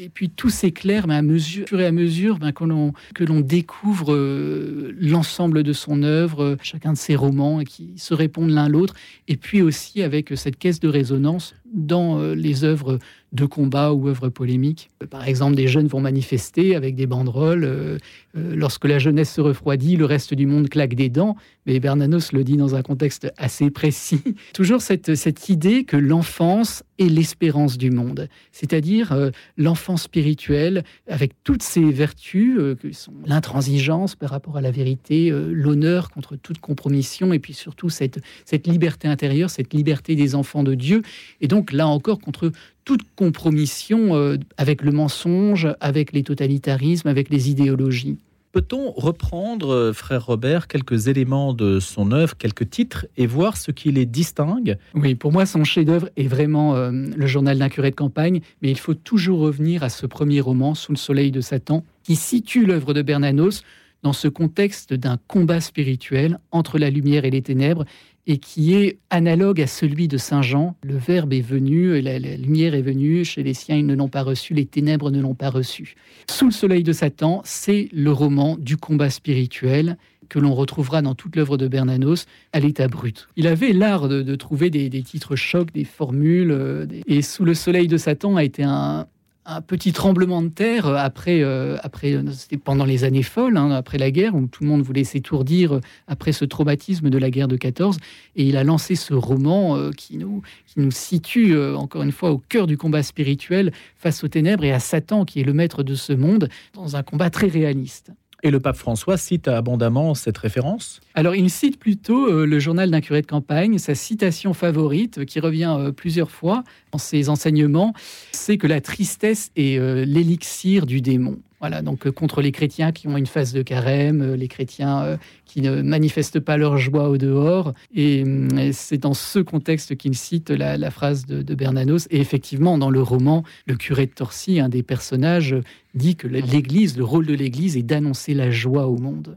et 0.00 0.08
puis 0.08 0.30
tout 0.30 0.50
s'éclaire 0.50 1.06
mais 1.06 1.14
à 1.14 1.22
mesure 1.22 1.80
et 1.80 1.86
à 1.86 1.92
mesure 1.92 2.38
ben, 2.38 2.52
que 2.52 3.24
l'on 3.24 3.40
découvre 3.40 4.14
euh, 4.14 4.94
l'ensemble 4.98 5.62
de 5.62 5.72
son 5.72 6.02
œuvre, 6.02 6.56
chacun 6.62 6.92
de 6.92 6.98
ses 6.98 7.16
romans 7.16 7.62
qui 7.64 7.92
se 7.96 8.14
répondent 8.14 8.50
l'un 8.50 8.68
l'autre, 8.68 8.94
et 9.28 9.36
puis 9.36 9.62
aussi 9.62 10.02
avec 10.02 10.32
cette 10.36 10.56
caisse 10.56 10.80
de 10.80 10.88
résonance 10.88 11.54
dans 11.72 12.18
euh, 12.18 12.34
les 12.34 12.64
œuvres 12.64 12.98
de 13.32 13.46
combat 13.46 13.92
ou 13.92 14.08
œuvres 14.08 14.28
polémiques. 14.28 14.90
Par 15.08 15.28
exemple, 15.28 15.54
des 15.54 15.68
jeunes 15.68 15.86
vont 15.86 16.00
manifester 16.00 16.74
avec 16.74 16.96
des 16.96 17.06
banderoles. 17.06 17.64
Euh, 17.64 17.98
lorsque 18.34 18.86
la 18.86 18.98
jeunesse 18.98 19.32
se 19.32 19.40
refroidit, 19.40 19.96
le 19.96 20.04
reste 20.04 20.34
du 20.34 20.46
monde 20.46 20.68
claque 20.68 20.94
des 20.94 21.08
dents. 21.08 21.36
Mais 21.64 21.78
Bernanos 21.78 22.32
le 22.32 22.42
dit 22.42 22.56
dans 22.56 22.74
un 22.74 22.82
contexte 22.82 23.32
assez 23.36 23.70
précis. 23.70 24.22
Toujours 24.52 24.82
cette, 24.82 25.14
cette 25.14 25.48
idée 25.48 25.84
que 25.84 25.96
l'enfance 25.96 26.82
est 26.98 27.08
l'espérance 27.08 27.78
du 27.78 27.90
monde, 27.90 28.28
c'est-à-dire 28.52 29.30
l'enfance 29.56 30.02
spirituelle, 30.02 30.84
avec 31.08 31.32
toutes 31.44 31.62
ses 31.62 31.90
vertus, 31.90 32.56
euh, 32.58 32.74
que 32.74 32.92
sont 32.92 33.12
l'intransigeance 33.24 34.16
par 34.16 34.30
rapport 34.30 34.56
à 34.56 34.60
la 34.60 34.70
vérité, 34.70 35.30
euh, 35.30 35.50
l'honneur 35.52 36.10
contre 36.10 36.36
toute 36.36 36.58
compromission, 36.58 37.32
et 37.32 37.38
puis 37.38 37.54
surtout 37.54 37.88
cette, 37.88 38.20
cette 38.44 38.66
liberté 38.66 39.08
intérieure, 39.08 39.50
cette 39.50 39.72
liberté 39.74 40.14
des 40.14 40.34
enfants 40.34 40.62
de 40.62 40.74
Dieu. 40.74 41.02
Et 41.40 41.48
donc 41.48 41.59
là 41.72 41.86
encore, 41.86 42.18
contre 42.18 42.52
toute 42.84 43.02
compromission 43.14 44.16
euh, 44.16 44.36
avec 44.56 44.82
le 44.82 44.92
mensonge, 44.92 45.68
avec 45.80 46.12
les 46.12 46.22
totalitarismes, 46.22 47.08
avec 47.08 47.30
les 47.30 47.50
idéologies. 47.50 48.18
Peut-on 48.52 48.90
reprendre, 48.90 49.72
euh, 49.72 49.92
frère 49.92 50.26
Robert, 50.26 50.66
quelques 50.66 51.06
éléments 51.06 51.54
de 51.54 51.78
son 51.78 52.10
œuvre, 52.10 52.36
quelques 52.36 52.68
titres, 52.68 53.06
et 53.16 53.28
voir 53.28 53.56
ce 53.56 53.70
qui 53.70 53.92
les 53.92 54.06
distingue? 54.06 54.76
Oui, 54.94 55.14
pour 55.14 55.30
moi, 55.30 55.46
son 55.46 55.62
chef-d'œuvre 55.62 56.08
est 56.16 56.26
vraiment 56.26 56.74
euh, 56.74 56.90
le 56.90 57.26
journal 57.28 57.58
d'un 57.58 57.68
curé 57.68 57.90
de 57.90 57.96
campagne, 57.96 58.40
mais 58.60 58.70
il 58.70 58.78
faut 58.78 58.94
toujours 58.94 59.38
revenir 59.38 59.84
à 59.84 59.88
ce 59.88 60.04
premier 60.04 60.40
roman, 60.40 60.74
Sous 60.74 60.90
le 60.90 60.98
soleil 60.98 61.30
de 61.30 61.40
Satan, 61.40 61.84
qui 62.02 62.16
situe 62.16 62.66
l'œuvre 62.66 62.92
de 62.92 63.02
Bernanos 63.02 63.62
dans 64.02 64.12
ce 64.12 64.26
contexte 64.26 64.94
d'un 64.94 65.18
combat 65.28 65.60
spirituel 65.60 66.40
entre 66.50 66.78
la 66.78 66.90
lumière 66.90 67.24
et 67.24 67.30
les 67.30 67.42
ténèbres, 67.42 67.84
et 68.26 68.38
qui 68.38 68.74
est 68.74 68.98
analogue 69.10 69.60
à 69.60 69.66
celui 69.66 70.08
de 70.08 70.16
Saint 70.16 70.42
Jean. 70.42 70.76
Le 70.82 70.96
Verbe 70.96 71.32
est 71.32 71.40
venu, 71.40 72.00
la, 72.00 72.18
lumière 72.18 72.74
est 72.74 72.82
venue, 72.82 73.24
chez 73.24 73.42
les 73.42 73.54
siens 73.54 73.76
ils 73.76 73.86
ne 73.86 73.94
l'ont 73.94 74.08
pas 74.08 74.22
reçu, 74.22 74.54
les 74.54 74.66
ténèbres 74.66 75.10
ne 75.10 75.20
l'ont 75.20 75.34
pas 75.34 75.50
reçu. 75.50 75.94
Sous 76.30 76.46
le 76.46 76.50
soleil 76.52 76.82
de 76.82 76.92
Satan, 76.92 77.42
c'est 77.44 77.88
le 77.92 78.12
roman 78.12 78.56
du 78.58 78.76
combat 78.76 79.10
spirituel 79.10 79.96
que 80.28 80.38
l'on 80.38 80.54
retrouvera 80.54 81.02
dans 81.02 81.14
toute 81.14 81.34
l'œuvre 81.34 81.56
de 81.56 81.66
Bernanos 81.66 82.26
à 82.52 82.60
l'état 82.60 82.86
brut. 82.86 83.26
Il 83.36 83.48
avait 83.48 83.72
l'art 83.72 84.08
de, 84.08 84.34
trouver 84.36 84.70
des, 84.70 84.88
des, 84.88 85.02
titres 85.02 85.34
chocs, 85.34 85.72
des 85.72 85.84
formules, 85.84 86.52
euh, 86.52 86.86
et 87.06 87.20
Sous 87.22 87.44
le 87.44 87.54
soleil 87.54 87.88
de 87.88 87.96
Satan 87.96 88.36
a 88.36 88.44
été 88.44 88.62
un, 88.62 89.06
un 89.50 89.60
petit 89.60 89.92
tremblement 89.92 90.42
de 90.42 90.48
terre 90.48 90.86
après, 90.86 91.42
euh, 91.42 91.76
après 91.82 92.16
c'était 92.32 92.56
pendant 92.56 92.84
les 92.84 93.04
années 93.04 93.22
folles, 93.22 93.56
hein, 93.56 93.70
après 93.72 93.98
la 93.98 94.10
guerre, 94.10 94.34
où 94.34 94.46
tout 94.46 94.62
le 94.62 94.68
monde 94.68 94.82
voulait 94.82 95.04
s'étourdir 95.04 95.80
après 96.06 96.32
ce 96.32 96.44
traumatisme 96.44 97.10
de 97.10 97.18
la 97.18 97.30
guerre 97.30 97.48
de 97.48 97.56
14. 97.56 97.98
Et 98.36 98.44
il 98.44 98.56
a 98.56 98.64
lancé 98.64 98.94
ce 98.94 99.12
roman 99.12 99.76
euh, 99.76 99.90
qui, 99.90 100.18
nous, 100.18 100.42
situe, 100.90 101.54
euh, 101.54 101.76
encore 101.76 102.02
une 102.02 102.12
fois, 102.12 102.30
au 102.30 102.38
cœur 102.38 102.66
du 102.66 102.76
combat 102.76 103.02
spirituel 103.02 103.72
face 103.96 104.22
aux 104.22 104.28
ténèbres 104.28 104.64
et 104.64 104.72
à 104.72 104.80
Satan, 104.80 105.24
qui 105.24 105.40
est 105.40 105.44
le 105.44 105.52
maître 105.52 105.82
de 105.82 105.94
ce 105.94 106.12
monde, 106.12 106.48
dans 106.74 106.96
un 106.96 107.02
combat 107.02 107.30
très 107.30 107.48
réaliste. 107.48 108.12
Et 108.42 108.50
le 108.50 108.60
pape 108.60 108.76
François 108.76 109.16
cite 109.16 109.48
abondamment 109.48 110.14
cette 110.14 110.38
référence 110.38 111.00
Alors, 111.14 111.34
il 111.34 111.50
cite 111.50 111.78
plutôt 111.78 112.46
le 112.46 112.58
journal 112.58 112.90
d'un 112.90 113.00
curé 113.00 113.22
de 113.22 113.26
campagne, 113.26 113.78
sa 113.78 113.94
citation 113.94 114.54
favorite, 114.54 115.24
qui 115.24 115.40
revient 115.40 115.92
plusieurs 115.96 116.30
fois 116.30 116.64
dans 116.92 116.98
ses 116.98 117.28
enseignements, 117.28 117.92
c'est 118.32 118.56
que 118.56 118.66
la 118.66 118.80
tristesse 118.80 119.50
est 119.56 119.78
l'élixir 120.06 120.86
du 120.86 121.00
démon. 121.00 121.38
Voilà, 121.60 121.82
donc 121.82 122.06
euh, 122.06 122.12
contre 122.12 122.40
les 122.40 122.52
chrétiens 122.52 122.90
qui 122.90 123.06
ont 123.06 123.18
une 123.18 123.26
phase 123.26 123.52
de 123.52 123.60
carême, 123.60 124.22
euh, 124.22 124.36
les 124.36 124.48
chrétiens 124.48 125.02
euh, 125.02 125.16
qui 125.44 125.60
ne 125.60 125.82
manifestent 125.82 126.40
pas 126.40 126.56
leur 126.56 126.78
joie 126.78 127.10
au 127.10 127.18
dehors. 127.18 127.74
Et, 127.94 128.24
c'est 128.72 128.98
dans 128.98 129.14
ce 129.14 129.38
contexte 129.40 129.96
qu'il 129.96 130.16
cite 130.16 130.50
la, 130.50 130.90
phrase 130.90 131.26
de, 131.26 131.54
Bernanos. 131.54 132.06
Et 132.10 132.20
effectivement, 132.20 132.78
dans 132.78 132.90
le 132.90 133.02
roman, 133.02 133.42
le 133.66 133.76
curé 133.76 134.06
de 134.06 134.12
Torcy, 134.12 134.60
un 134.60 134.68
des 134.68 134.82
personnages, 134.82 135.56
dit 135.94 136.16
que 136.16 136.28
l'Église, 136.28 136.96
le 136.96 137.04
rôle 137.04 137.26
de 137.26 137.34
l'Église 137.34 137.76
est 137.76 137.82
d'annoncer 137.82 138.32
la 138.32 138.50
joie 138.50 138.86
au 138.86 138.96
monde. 138.96 139.36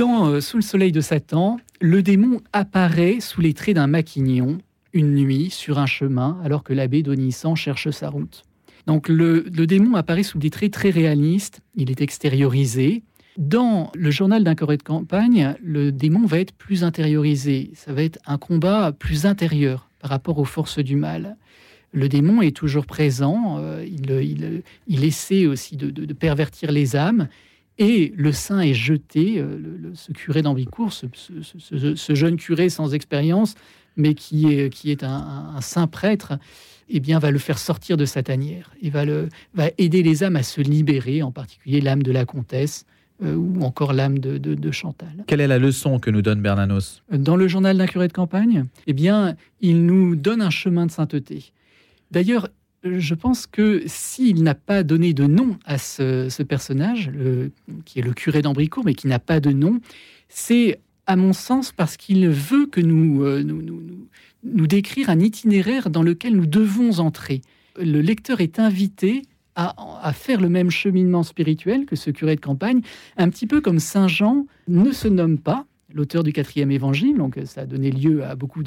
Sous 0.00 0.56
le 0.56 0.62
soleil 0.62 0.92
de 0.92 1.02
Satan, 1.02 1.60
le 1.78 2.02
démon 2.02 2.40
apparaît 2.54 3.20
sous 3.20 3.42
les 3.42 3.52
traits 3.52 3.74
d'un 3.74 3.86
maquignon 3.86 4.56
une 4.94 5.14
nuit 5.14 5.50
sur 5.50 5.78
un 5.78 5.84
chemin 5.84 6.40
alors 6.42 6.62
que 6.62 6.72
l'abbé 6.72 7.02
Donissant 7.02 7.54
cherche 7.54 7.90
sa 7.90 8.08
route. 8.08 8.44
Donc 8.86 9.10
le, 9.10 9.42
démon 9.42 9.96
apparaît 9.96 10.22
sous 10.22 10.38
des 10.38 10.48
traits 10.48 10.72
très 10.72 10.88
réalistes, 10.88 11.60
il 11.74 11.90
est 11.90 12.00
extériorisé. 12.00 13.02
Dans 13.36 13.92
le 13.94 14.10
journal 14.10 14.42
d'un 14.42 14.54
corée 14.54 14.78
de 14.78 14.82
campagne, 14.82 15.54
le 15.62 15.92
démon 15.92 16.24
va 16.24 16.38
être 16.38 16.54
plus 16.54 16.82
intériorisé, 16.82 17.70
ça 17.74 17.92
va 17.92 18.02
être 18.02 18.18
un 18.26 18.38
combat 18.38 18.92
plus 18.92 19.26
intérieur 19.26 19.90
par 19.98 20.10
rapport 20.10 20.38
aux 20.38 20.46
forces 20.46 20.78
du 20.78 20.96
mal. 20.96 21.36
Le 21.92 22.08
démon 22.08 22.40
est 22.40 22.56
toujours 22.56 22.86
présent, 22.86 23.58
euh, 23.58 23.84
il, 23.86 25.04
essaie 25.04 25.44
aussi 25.44 25.76
de, 25.76 26.12
pervertir 26.14 26.72
les 26.72 26.96
âmes, 26.96 27.28
et 27.80 28.12
le 28.14 28.30
saint 28.30 28.60
est 28.60 28.74
jeté, 28.74 29.38
euh, 29.38 29.58
ce 29.94 30.12
curé 30.12 30.42
d'Ambicourt, 30.42 30.92
ce, 30.92 32.14
jeune 32.14 32.36
curé 32.36 32.68
sans 32.68 32.92
expérience, 32.92 33.54
mais 33.96 34.12
qui 34.12 34.52
est, 34.52 34.68
qui 34.68 34.90
est 34.90 35.02
un, 35.02 35.58
saint 35.62 35.86
prêtre, 35.86 36.34
eh 36.90 37.00
bien, 37.00 37.18
va 37.18 37.30
le 37.30 37.38
faire 37.38 37.58
sortir 37.58 37.96
de 37.96 38.04
sa 38.04 38.22
tanière 38.22 38.70
et 38.82 38.90
va, 38.90 39.06
le, 39.06 39.30
va 39.54 39.70
aider 39.78 40.02
les 40.02 40.22
âmes 40.22 40.36
à 40.36 40.42
se 40.42 40.60
libérer, 40.60 41.22
en 41.22 41.32
particulier 41.32 41.80
l'âme 41.80 42.02
de 42.02 42.12
la 42.12 42.26
comtesse 42.26 42.84
euh, 43.22 43.34
ou 43.34 43.62
encore 43.62 43.94
l'âme 43.94 44.18
de, 44.18 44.70
Chantal. 44.70 45.24
Quelle 45.26 45.40
est 45.40 45.48
la 45.48 45.58
leçon 45.58 45.98
que 45.98 46.10
nous 46.10 46.20
donne 46.20 46.42
Bernanos? 46.42 47.02
Dans 47.10 47.36
le 47.36 47.48
journal 47.48 47.78
d'un 47.78 47.86
curé 47.86 48.08
de 48.08 48.12
campagne, 48.12 48.66
eh 48.86 48.92
bien, 48.92 49.36
il 49.62 49.86
nous 49.86 50.16
donne 50.16 50.42
un 50.42 50.50
chemin 50.50 50.84
de 50.84 50.90
sainteté. 50.90 51.52
D'ailleurs, 52.10 52.48
je 52.82 53.14
pense 53.14 53.46
que 53.46 53.82
s'il 53.86 54.42
n'a 54.42 54.54
pas 54.54 54.82
donné 54.82 55.12
de 55.12 55.26
nom 55.26 55.58
à 55.64 55.78
ce, 55.78 56.42
personnage, 56.42 57.10
qui 57.84 57.98
est 57.98 58.02
le 58.02 58.12
curé 58.12 58.42
d'Ambricourt, 58.42 58.84
mais 58.84 58.94
qui 58.94 59.06
n'a 59.06 59.18
pas 59.18 59.40
de 59.40 59.50
nom, 59.50 59.80
c'est 60.28 60.80
à 61.06 61.16
mon 61.16 61.32
sens 61.32 61.72
parce 61.72 61.96
qu'il 61.96 62.28
veut 62.28 62.66
que 62.66 62.80
nous, 62.80 63.24
euh, 63.24 63.42
nous, 63.42 63.62
nous, 63.62 63.82
nous, 64.44 64.66
décrire 64.66 65.10
un 65.10 65.18
itinéraire 65.18 65.90
dans 65.90 66.02
lequel 66.02 66.36
nous 66.36 66.46
devons 66.46 67.00
entrer. 67.00 67.40
Le 67.76 68.00
lecteur 68.00 68.40
est 68.40 68.60
invité 68.60 69.22
à, 69.56 70.12
faire 70.12 70.40
le 70.40 70.48
même 70.48 70.70
cheminement 70.70 71.22
spirituel 71.22 71.84
que 71.84 71.96
ce 71.96 72.10
curé 72.10 72.36
de 72.36 72.40
campagne, 72.40 72.80
un 73.16 73.28
petit 73.28 73.46
peu 73.46 73.60
comme 73.60 73.78
Saint 73.78 74.08
Jean 74.08 74.46
ne 74.68 74.92
se 74.92 75.08
nomme 75.08 75.38
pas, 75.38 75.66
l'auteur 75.92 76.22
du 76.22 76.32
quatrième 76.32 76.70
évangile, 76.70 77.16
donc 77.16 77.38
ça 77.44 77.62
a 77.62 77.66
donné 77.66 77.90
lieu 77.90 78.24
à 78.24 78.34
beaucoup 78.34 78.62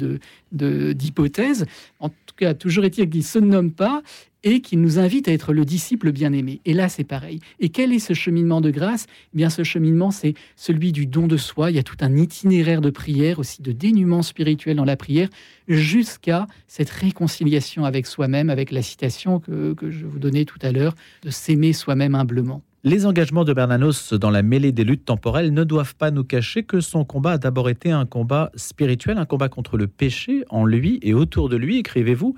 d'hypothèses. 0.52 1.60
De, 1.60 1.66
en 2.00 2.08
tout 2.08 2.34
cas, 2.36 2.54
toujours 2.54 2.84
est-il 2.84 3.08
qu'il 3.08 3.20
ne 3.20 3.24
se 3.24 3.38
nomme 3.38 3.72
pas 3.72 4.02
et 4.46 4.60
qu'il 4.60 4.82
nous 4.82 4.98
invite 4.98 5.26
à 5.26 5.32
être 5.32 5.54
le 5.54 5.64
disciple 5.64 6.12
bien-aimé. 6.12 6.60
Et 6.66 6.74
là, 6.74 6.90
c'est 6.90 7.04
pareil. 7.04 7.40
Et 7.60 7.70
quel 7.70 7.92
est 7.92 7.98
ce 7.98 8.12
cheminement 8.12 8.60
de 8.60 8.70
grâce? 8.70 9.06
Eh 9.32 9.38
bien, 9.38 9.48
ce 9.48 9.64
cheminement, 9.64 10.10
c'est 10.10 10.34
celui 10.54 10.92
du 10.92 11.06
don 11.06 11.26
de 11.26 11.38
soi. 11.38 11.70
Il 11.70 11.76
y 11.76 11.78
a 11.78 11.82
tout 11.82 11.96
un 12.00 12.14
itinéraire 12.14 12.82
de 12.82 12.90
prière, 12.90 13.38
aussi 13.38 13.62
de 13.62 13.72
dénuement 13.72 14.20
spirituel 14.20 14.76
dans 14.76 14.84
la 14.84 14.96
prière, 14.96 15.30
jusqu'à 15.66 16.46
cette 16.66 16.90
réconciliation 16.90 17.86
avec 17.86 18.06
soi-même, 18.06 18.50
avec 18.50 18.70
la 18.70 18.82
citation 18.82 19.40
que 19.40 19.74
je 19.88 20.04
vous 20.04 20.18
donnais 20.18 20.44
tout 20.44 20.58
à 20.60 20.72
l'heure, 20.72 20.94
de 21.22 21.30
s'aimer 21.30 21.72
soi-même 21.72 22.14
humblement. 22.14 22.62
Les 22.86 23.06
engagements 23.06 23.44
de 23.44 23.54
Bernanos 23.54 24.12
dans 24.12 24.28
la 24.28 24.42
mêlée 24.42 24.70
des 24.70 24.84
luttes 24.84 25.06
temporelles 25.06 25.54
ne 25.54 25.64
doivent 25.64 25.94
pas 25.94 26.10
nous 26.10 26.22
cacher 26.22 26.64
que 26.64 26.82
son 26.82 27.06
combat 27.06 27.32
a 27.32 27.38
d'abord 27.38 27.70
été 27.70 27.90
un 27.90 28.04
combat 28.04 28.50
spirituel, 28.56 29.16
un 29.16 29.24
combat 29.24 29.48
contre 29.48 29.78
le 29.78 29.86
péché 29.86 30.44
en 30.50 30.66
lui 30.66 30.98
et 31.00 31.14
autour 31.14 31.48
de 31.48 31.56
lui, 31.56 31.78
écrivez-vous, 31.78 32.34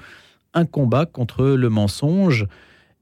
un 0.55 0.65
combat 0.65 1.05
contre 1.05 1.45
le 1.45 1.69
mensonge 1.69 2.47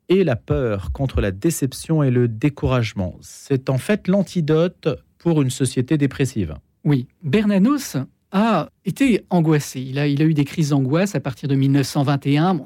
et 0.09 0.25
la 0.25 0.37
peur, 0.37 0.91
contre 0.93 1.21
la 1.21 1.33
déception 1.33 2.03
et 2.03 2.11
le 2.11 2.29
découragement. 2.29 3.15
C'est 3.21 3.69
en 3.69 3.77
fait 3.77 4.09
l'antidote 4.09 4.89
pour 5.19 5.43
une 5.43 5.51
société 5.51 5.99
dépressive. 5.99 6.55
Oui, 6.83 7.09
Bernanos 7.23 7.99
a 8.33 8.71
été 8.87 9.27
angoissé. 9.29 9.83
Il 9.83 9.99
a, 9.99 10.09
eu 10.09 10.33
des 10.33 10.47
crises 10.47 10.71
d'angoisse 10.71 11.15
à 11.15 11.21
partir 11.21 11.51
de 11.51 11.57
1921 11.57 12.63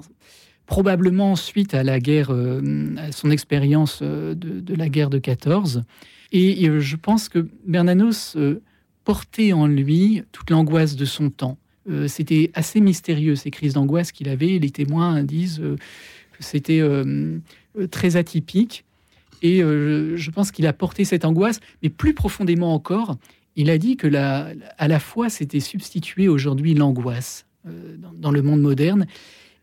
probablement 0.69 1.35
suite 1.35 1.73
à 1.73 1.83
la 1.83 1.99
guerre, 1.99 2.29
euh, 2.31 2.95
à 2.99 3.11
son 3.11 3.31
expérience 3.31 4.01
euh, 4.03 4.35
de, 4.35 4.75
la 4.75 4.91
guerre 4.91 5.09
de 5.09 5.19
14. 5.19 5.83
Et, 6.31 6.69
je 6.79 6.97
pense 6.97 7.31
que 7.31 7.49
Bernanos 7.67 8.37
euh, 8.37 8.61
portait 9.05 9.55
en 9.55 9.67
lui 9.67 10.23
toute 10.31 10.51
l'angoisse 10.51 10.95
de 10.95 11.07
son 11.07 11.31
temps. 11.31 11.57
c'était 12.07 12.51
assez 12.53 12.83
mystérieux 12.83 13.35
ces 13.35 13.51
crises 13.51 13.73
d'angoisse 13.73 14.13
qu'il 14.13 14.29
avait. 14.29 14.59
Les 14.59 14.69
témoins 14.69 15.23
disent 15.23 15.63
que 16.33 16.41
c'était 16.41 16.83
très 17.91 18.17
atypique. 18.17 18.85
Et 19.41 19.61
je 19.61 20.31
pense 20.31 20.51
qu'il 20.51 20.67
a 20.67 20.75
porté 20.75 21.07
cette 21.07 21.25
angoisse, 21.25 21.61
mais 21.83 21.89
plus 21.89 22.13
profondément 22.13 22.75
encore, 22.75 23.17
il 23.57 23.71
a 23.71 23.79
dit 23.79 23.97
que 23.97 24.07
la, 24.07 24.53
à 24.77 24.87
la 24.87 25.01
fois 25.01 25.31
c'était 25.31 25.61
substitué 25.61 26.29
aujourd'hui 26.29 26.75
l'angoisse 26.75 27.47
dans, 27.65 28.31
le 28.31 28.43
monde 28.43 28.61
moderne 28.61 29.07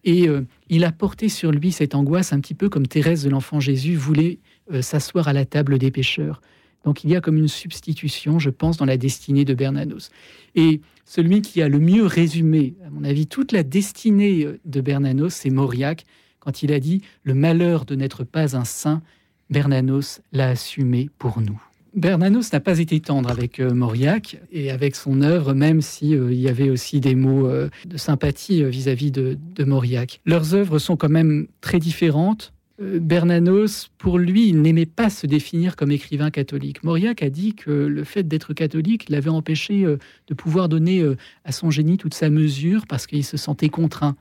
et 0.06 0.30
euh, 0.30 0.46
il 0.70 0.86
a 0.86 0.92
porté 0.92 1.28
sur 1.28 1.52
lui 1.52 1.72
cette 1.72 1.96
angoisse 1.96 2.32
un 2.32 2.40
petit 2.40 2.54
peu 2.54 2.70
comme 2.70 2.88
Thérèse 2.88 3.24
de 3.24 3.30
l'Enfant 3.30 3.60
Jésus 3.60 3.96
voulait 3.96 4.40
euh, 4.72 4.82
s'asseoir 4.82 5.28
à 5.28 5.34
la 5.34 5.46
table 5.46 5.78
des 5.80 5.92
pécheurs. 5.92 6.42
Donc 6.86 7.04
il 7.04 7.10
y 7.10 7.16
a 7.16 7.22
comme 7.22 7.38
une 7.38 7.48
substitution, 7.48 8.38
je 8.38 8.52
pense, 8.52 8.78
dans 8.78 8.86
la 8.86 8.98
destinée 8.98 9.44
de 9.44 9.56
Bernanos. 9.56 10.12
Et 10.54 10.82
celui 11.04 11.42
qui 11.42 11.62
a 11.64 11.68
le 11.68 11.80
mieux 11.80 12.06
résumé, 12.06 12.76
à 12.86 12.92
mon 12.92 13.04
avis, 13.04 13.26
toute 13.26 13.52
la 13.52 13.64
destinée 13.64 14.46
euh, 14.46 14.60
de 14.64 14.80
Bernanos, 14.80 15.34
c'est 15.34 15.50
Mauriac, 15.50 16.06
quand 16.40 16.62
il 16.62 16.72
a 16.72 16.80
dit⁇ 16.80 16.98
Le 17.24 17.34
malheur 17.34 17.86
de 17.86 17.96
n'être 17.96 18.24
pas 18.24 18.56
un 18.56 18.66
saint, 18.66 19.02
Bernanos 19.50 20.22
l'a 20.32 20.50
assumé 20.50 21.10
pour 21.18 21.42
nous⁇ 21.42 21.54
Bernanos 21.96 22.52
n'a 22.52 22.60
pas 22.60 22.80
été 22.80 23.00
tendre 23.00 23.30
avec 23.30 23.60
euh, 23.62 23.74
Mauriac 23.74 24.38
et 24.52 24.70
avec 24.70 24.96
son 24.96 25.22
œuvre, 25.22 25.54
même 25.54 25.82
s'il 25.82 26.10
si, 26.10 26.16
euh, 26.16 26.34
y 26.34 26.50
avait 26.50 26.70
aussi 26.70 27.00
des 27.00 27.16
mots 27.16 27.48
euh, 27.48 27.70
de 27.86 27.96
sympathie 27.96 28.64
vis-à-vis 28.66 29.12
de, 29.12 29.38
de, 29.56 29.64
Mauriac. 29.64 30.20
Leurs 30.26 30.54
œuvres 30.54 30.78
sont 30.78 30.98
quand 30.98 31.10
même 31.10 31.48
très 31.62 31.80
différentes. 31.80 32.52
Bernanos, 32.78 33.90
pour 33.98 34.20
lui, 34.20 34.50
il 34.50 34.62
n'aimait 34.62 34.86
pas 34.86 35.10
se 35.10 35.26
définir 35.28 35.78
comme 35.78 35.92
écrivain 35.92 36.30
catholique. 36.30 36.84
Mauriac 36.84 37.24
a 37.24 37.30
dit 37.30 37.56
que 37.56 37.72
le 37.72 38.04
fait 38.04 38.24
d'être 38.24 38.54
catholique 38.54 39.10
l'avait 39.10 39.30
empêché 39.30 39.86
de 39.86 40.34
pouvoir 40.34 40.68
donner 40.68 41.02
à 41.46 41.54
son 41.54 41.72
génie 41.72 41.96
toute 41.96 42.14
sa 42.14 42.30
mesure 42.30 42.86
parce 42.86 43.08
qu'il 43.08 43.24
se 43.24 43.38
sentait 43.38 43.70
contraint. 43.70 44.18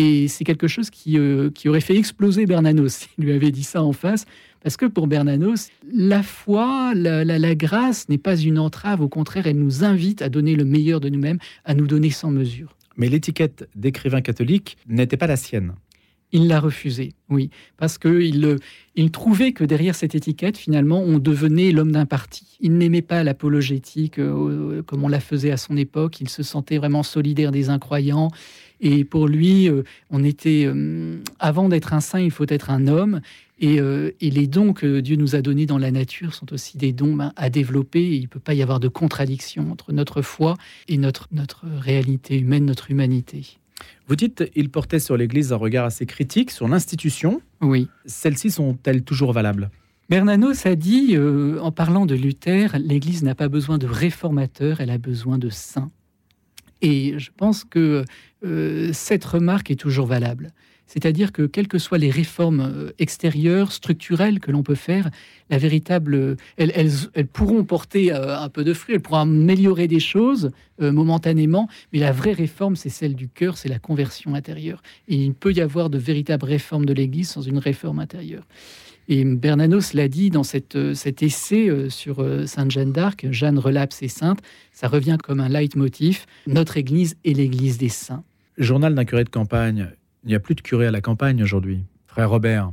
Et 0.00 0.28
c'est 0.28 0.44
quelque 0.44 0.66
chose 0.66 0.88
qui, 0.88 1.18
qui 1.54 1.68
aurait 1.68 1.82
fait 1.82 1.94
exploser 1.94 2.46
Bernanos 2.46 2.88
s'il 2.94 3.24
lui 3.24 3.32
avait 3.32 3.50
dit 3.50 3.64
ça 3.64 3.82
en 3.82 3.92
face, 3.92 4.24
parce 4.62 4.78
que 4.78 4.86
pour 4.86 5.06
Bernanos, 5.06 5.68
la 5.92 6.22
foi, 6.22 6.94
la, 6.94 7.54
grâce 7.54 8.08
n'est 8.08 8.16
pas 8.16 8.36
une 8.36 8.58
entrave, 8.58 9.02
au 9.02 9.08
contraire, 9.08 9.46
elle 9.46 9.58
nous 9.58 9.84
invite 9.84 10.22
à 10.22 10.30
donner 10.30 10.56
le 10.56 10.64
meilleur 10.64 11.00
de 11.00 11.10
nous-mêmes, 11.10 11.38
à 11.66 11.74
nous 11.74 11.86
donner 11.86 12.08
sans 12.08 12.30
mesure. 12.30 12.74
Mais 12.96 13.10
l'étiquette 13.10 13.68
d'écrivain 13.76 14.22
catholique 14.22 14.78
n'était 14.88 15.18
pas 15.18 15.26
la 15.26 15.36
sienne. 15.36 15.74
Il 16.32 16.48
l'a 16.48 16.60
refusée, 16.60 17.12
oui, 17.28 17.50
parce 17.76 17.98
qu'il 17.98 18.58
il 18.94 19.10
trouvait 19.10 19.52
que 19.52 19.64
derrière 19.64 19.94
cette 19.94 20.14
étiquette, 20.14 20.56
finalement, 20.56 21.00
on 21.00 21.18
devenait 21.18 21.72
l'homme 21.72 21.92
d'un 21.92 22.06
parti. 22.06 22.56
Il 22.60 22.78
n'aimait 22.78 23.02
pas 23.02 23.22
l'apologétique 23.24 24.18
euh, 24.18 24.82
comme 24.82 25.04
on 25.04 25.08
la 25.08 25.20
faisait 25.20 25.50
à 25.50 25.56
son 25.56 25.76
époque. 25.76 26.20
Il 26.20 26.28
se 26.28 26.42
sentait 26.44 26.78
vraiment 26.78 27.02
solidaire 27.02 27.50
des 27.50 27.68
incroyants. 27.68 28.30
Et 28.80 29.04
pour 29.04 29.28
lui, 29.28 29.68
euh, 29.68 29.82
on 30.10 30.24
était, 30.24 30.64
euh, 30.66 31.18
avant 31.38 31.68
d'être 31.68 31.92
un 31.92 32.00
saint, 32.00 32.20
il 32.20 32.30
faut 32.30 32.46
être 32.48 32.70
un 32.70 32.86
homme. 32.86 33.20
Euh, 33.62 34.10
et, 34.20 34.30
les 34.30 34.46
dons 34.46 34.72
que 34.72 35.00
Dieu 35.00 35.16
nous 35.16 35.34
a 35.34 35.42
donnés 35.42 35.66
dans 35.66 35.78
la 35.78 35.90
nature 35.90 36.34
sont 36.34 36.52
aussi 36.52 36.78
des 36.78 36.92
dons 36.92 37.14
ben, 37.14 37.32
à 37.36 37.50
développer. 37.50 38.16
il 38.16 38.22
ne 38.22 38.26
peut 38.26 38.40
pas 38.40 38.54
y 38.54 38.62
avoir 38.62 38.80
de 38.80 38.88
contradiction 38.88 39.70
entre 39.70 39.92
notre 39.92 40.22
foi 40.22 40.56
et 40.88 40.96
notre, 40.96 41.28
notre 41.30 41.66
réalité 41.66 42.38
humaine, 42.38 42.64
notre 42.64 42.90
humanité. 42.90 43.58
Vous 44.08 44.16
dites, 44.16 44.50
il 44.54 44.70
portait 44.70 44.98
sur 44.98 45.16
l'Église 45.16 45.52
un 45.52 45.56
regard 45.56 45.84
assez 45.84 46.06
critique 46.06 46.50
sur 46.50 46.68
l'institution. 46.68 47.42
Oui. 47.60 47.88
Celles-ci 48.06 48.50
sont-elles 48.50 49.02
toujours 49.02 49.32
valables? 49.32 49.70
Bernanos 50.08 50.66
a 50.66 50.74
dit, 50.74 51.10
euh, 51.12 51.60
en 51.60 51.70
parlant 51.70 52.04
de 52.04 52.14
Luther, 52.14 52.76
l'Église 52.78 53.22
n'a 53.22 53.34
pas 53.34 53.48
besoin 53.48 53.78
de 53.78 53.86
réformateurs, 53.86 54.80
elle 54.80 54.90
a 54.90 54.98
besoin 54.98 55.38
de 55.38 55.50
saints. 55.50 55.90
Et 56.82 57.18
je 57.18 57.30
pense 57.36 57.62
que 57.64 58.04
euh, 58.44 58.90
cette 58.92 59.24
remarque 59.24 59.70
est 59.70 59.76
toujours 59.76 60.06
valable. 60.06 60.52
C'est-à-dire 60.90 61.30
que 61.30 61.42
quelles 61.42 61.68
que 61.68 61.78
soient 61.78 61.98
les 61.98 62.10
réformes 62.10 62.60
euh, 62.62 62.90
extérieures, 62.98 63.70
structurelles 63.70 64.40
que 64.40 64.50
l'on 64.50 64.64
peut 64.64 64.74
faire, 64.74 65.08
véritable, 65.48 66.36
elles, 66.56 66.90
pourront 67.32 67.62
porter 67.62 68.12
euh, 68.12 68.36
un 68.36 68.48
peu 68.48 68.64
de 68.64 68.74
fruits, 68.74 68.96
elles 68.96 69.00
pourront 69.00 69.18
améliorer 69.18 69.86
des 69.86 70.00
choses 70.00 70.50
euh, 70.82 70.90
momentanément, 70.90 71.68
mais 71.92 72.00
la 72.00 72.10
vraie 72.10 72.32
réforme, 72.32 72.74
c'est 72.74 72.88
celle 72.88 73.14
du 73.14 73.28
cœur, 73.28 73.56
c'est 73.56 73.68
la 73.68 73.78
conversion 73.78 74.34
intérieure. 74.34 74.82
Et 75.06 75.14
il 75.14 75.32
peut 75.32 75.52
y 75.52 75.60
avoir 75.60 75.90
de 75.90 75.98
véritables 75.98 76.44
réformes 76.44 76.86
de 76.86 76.92
l'Église 76.92 77.28
sans 77.28 77.42
une 77.42 77.58
réforme 77.58 78.00
intérieure. 78.00 78.42
Et 79.06 79.24
Bernanos 79.24 79.94
l'a 79.94 80.08
dit 80.08 80.30
dans 80.30 80.44
cet 80.44 80.74
essai 81.22 81.88
sur 81.88 82.24
Sainte 82.46 82.70
Jeanne 82.70 82.92
d'Arc, 82.92 83.26
Jeanne 83.30 83.58
relapse 83.58 84.02
et 84.02 84.08
sainte, 84.08 84.40
ça 84.72 84.88
revient 84.88 85.18
comme 85.22 85.40
un 85.40 85.48
leitmotiv, 85.48 86.26
notre 86.46 86.76
Église 86.76 87.16
est 87.24 87.32
l'Église 87.32 87.78
des 87.78 87.88
saints. 87.88 88.22
Journal 88.60 88.94
d'un 88.94 89.06
curé 89.06 89.24
de 89.24 89.30
campagne, 89.30 89.88
il 90.22 90.28
n'y 90.28 90.34
a 90.34 90.40
plus 90.40 90.54
de 90.54 90.60
curé 90.60 90.86
à 90.86 90.90
la 90.90 91.00
campagne 91.00 91.42
aujourd'hui. 91.42 91.80
Frère 92.06 92.28
Robert. 92.28 92.72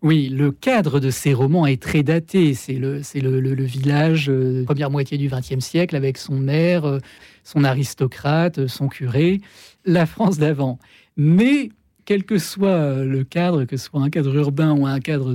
Oui, 0.00 0.28
le 0.28 0.52
cadre 0.52 1.00
de 1.00 1.10
ces 1.10 1.34
romans 1.34 1.66
est 1.66 1.82
très 1.82 2.04
daté. 2.04 2.54
C'est 2.54 2.74
le, 2.74 3.00
le, 3.16 3.40
le, 3.40 3.64
village, 3.64 4.30
euh, 4.30 4.64
première 4.64 4.90
moitié 4.90 5.18
du 5.18 5.28
XXe 5.28 5.58
siècle, 5.58 5.96
avec 5.96 6.18
son 6.18 6.38
maire, 6.38 6.84
euh, 6.84 6.98
son 7.42 7.64
aristocrate, 7.64 8.68
son 8.68 8.86
curé, 8.86 9.40
la 9.84 10.06
France 10.06 10.38
d'avant. 10.38 10.78
Mais 11.16 11.70
quel 12.04 12.24
que 12.24 12.38
soit 12.38 13.04
le 13.04 13.24
cadre, 13.24 13.64
que 13.64 13.76
ce 13.76 13.86
soit 13.86 14.00
un 14.00 14.10
cadre 14.10 14.34
urbain 14.34 14.72
ou 14.72 14.86
un 14.86 15.00
cadre 15.00 15.34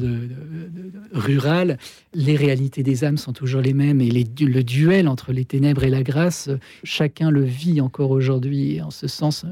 rural, 1.14 1.78
les 2.14 2.36
réalités 2.36 2.84
des 2.84 3.04
âmes 3.04 3.18
sont 3.18 3.34
toujours 3.34 3.62
les 3.62 3.74
mêmes 3.74 4.02
et 4.02 4.10
le 4.10 4.64
duel 4.64 5.08
entre 5.08 5.32
les 5.32 5.46
ténèbres 5.46 5.84
et 5.84 5.90
la 5.90 6.04
grâce, 6.04 6.50
chacun 6.84 7.32
le 7.32 7.44
vit 7.44 7.82
encore 7.82 8.12
aujourd'hui. 8.12 8.82
En 8.82 8.92
ce 8.92 9.08
sens, 9.08 9.46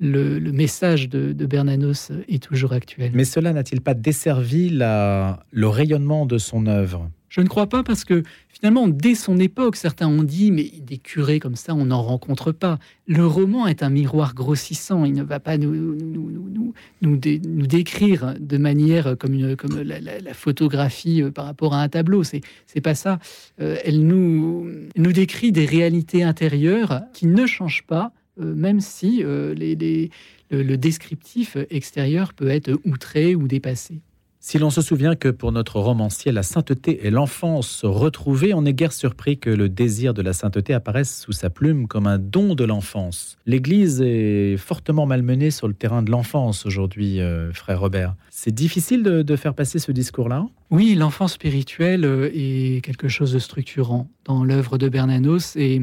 le, 0.00 0.40
message 0.52 1.08
de, 1.08 1.32
Bernanos 1.46 2.10
est 2.28 2.42
toujours 2.42 2.72
actuel. 2.72 3.12
Mais 3.14 3.24
cela 3.24 3.52
n'a-t-il 3.52 3.80
pas 3.80 3.94
desservi 3.94 4.70
le 4.70 5.66
rayonnement 5.66 6.26
de 6.26 6.38
son 6.38 6.66
œuvre? 6.66 7.10
Je 7.28 7.40
ne 7.40 7.46
crois 7.46 7.66
pas 7.66 7.82
parce 7.82 8.04
que 8.04 8.22
finalement, 8.62 8.86
dès 8.86 9.16
son 9.16 9.40
époque, 9.40 9.74
certains 9.74 10.06
ont 10.06 10.22
dit, 10.22 10.52
mais 10.52 10.70
des 10.78 10.98
curés 10.98 11.40
comme 11.40 11.56
ça, 11.56 11.74
on 11.74 11.86
n'en 11.86 12.00
rencontre 12.00 12.52
pas. 12.52 12.78
Le 13.08 13.26
roman 13.26 13.66
est 13.66 13.82
un 13.82 13.90
miroir 13.90 14.34
grossissant. 14.34 15.04
Il 15.04 15.14
ne 15.14 15.24
va 15.24 15.40
pas 15.40 15.58
nous, 15.58 15.74
nous, 15.74 16.72
nous, 17.00 17.66
décrire 17.66 18.36
de 18.38 18.58
manière 18.58 19.16
comme, 19.18 19.56
comme 19.56 19.82
la, 19.82 20.32
photographie 20.32 21.22
euh, 21.22 21.32
par 21.32 21.46
rapport 21.46 21.74
à 21.74 21.82
un 21.82 21.88
tableau. 21.88 22.22
C'est, 22.22 22.40
pas 22.80 22.94
ça. 22.94 23.18
Euh, 23.60 23.78
elle 23.84 24.06
nous, 24.06 24.70
nous 24.94 25.12
décrit 25.12 25.50
des 25.50 25.66
réalités 25.66 26.22
intérieures 26.22 27.02
qui 27.12 27.26
ne 27.26 27.46
changent 27.46 27.84
pas, 27.88 28.12
euh, 28.40 28.54
même 28.54 28.78
si 28.78 29.24
le 29.24 30.76
descriptif 30.76 31.56
extérieur 31.68 32.32
peut 32.32 32.48
être 32.48 32.78
outré 32.84 33.34
ou 33.34 33.48
dépassé. 33.48 34.02
Si 34.44 34.58
l'on 34.58 34.70
se 34.70 34.82
souvient 34.82 35.14
que 35.14 35.28
pour 35.28 35.52
notre 35.52 35.78
romancier, 35.78 36.32
la 36.32 36.42
sainteté 36.42 37.06
et 37.06 37.10
l'enfance 37.10 37.84
retrouvée, 37.84 38.54
on 38.54 38.62
n'est 38.62 38.74
guère 38.74 38.92
surpris 38.92 39.38
que 39.38 39.48
le 39.48 39.68
désir 39.68 40.14
de 40.14 40.20
la 40.20 40.32
sainteté 40.32 40.74
apparaisse 40.74 41.20
sous 41.20 41.30
sa 41.30 41.48
plume 41.48 41.86
comme 41.86 42.08
un 42.08 42.18
don 42.18 42.56
de 42.56 42.64
l'enfance. 42.64 43.38
L'Église 43.46 44.02
est 44.04 44.56
fortement 44.56 45.06
malmenée 45.06 45.52
sur 45.52 45.68
le 45.68 45.74
terrain 45.74 46.02
de 46.02 46.10
l'enfance 46.10 46.66
aujourd'hui, 46.66 47.20
euh, 47.20 47.52
frère 47.52 47.78
Robert. 47.78 48.16
C'est 48.30 48.52
difficile 48.52 49.04
de, 49.04 49.36
faire 49.36 49.54
passer 49.54 49.78
ce 49.78 49.92
discours-là? 49.92 50.44
Oui, 50.72 50.96
l'enfance 50.96 51.34
spirituelle 51.34 52.04
euh, 52.04 52.28
est 52.34 52.84
quelque 52.84 53.06
chose 53.06 53.32
de 53.32 53.38
structurant 53.38 54.10
dans 54.24 54.42
l'œuvre 54.42 54.76
de 54.76 54.88
Bernanos 54.88 55.54
et 55.54 55.82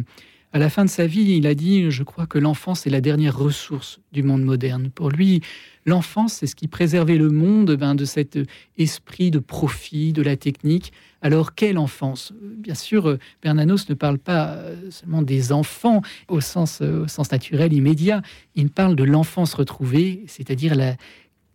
à 0.52 0.60
la 0.60 0.70
fin 0.70 0.84
de 0.84 0.90
sa 0.90 1.06
vie, 1.06 1.36
il 1.38 1.46
a 1.46 1.54
dit, 1.54 1.92
je 1.92 2.04
crois 2.04 2.26
que 2.26 2.40
l'enfance 2.40 2.88
est 2.88 2.90
la 2.90 3.02
dernière 3.02 3.38
ressource 3.38 4.00
du 4.12 4.24
monde 4.24 4.44
moderne. 4.44 4.90
Pour 4.90 5.10
lui, 5.10 5.42
l'enfance, 5.86 6.34
c'est 6.34 6.48
ce 6.48 6.56
qui 6.56 6.68
préservait 6.68 7.18
le 7.18 7.30
monde 7.30 7.76
ben, 7.76 7.94
de 7.94 8.06
cet 8.06 8.40
esprit 8.78 9.30
de 9.30 9.40
profit, 9.40 10.12
de 10.12 10.24
la 10.24 10.38
technique. 10.38 10.92
Alors, 11.22 11.54
quelle 11.54 11.78
enfance? 11.78 12.34
Bien 12.42 12.74
sûr, 12.74 13.18
Bernanos 13.44 13.90
ne 13.90 13.94
parle 13.94 14.18
pas 14.18 14.58
seulement 14.90 15.22
des 15.22 15.52
enfants 15.52 16.02
au 16.28 16.42
sens, 16.42 16.82
au 16.82 17.08
sens 17.08 17.32
naturel 17.32 17.72
immédiat, 17.74 18.24
il 18.56 18.70
parle 18.72 18.96
de 18.96 19.04
l'enfance 19.04 19.54
retrouvée, 19.54 20.24
c'est-à-dire 20.28 20.74
la, 20.74 20.96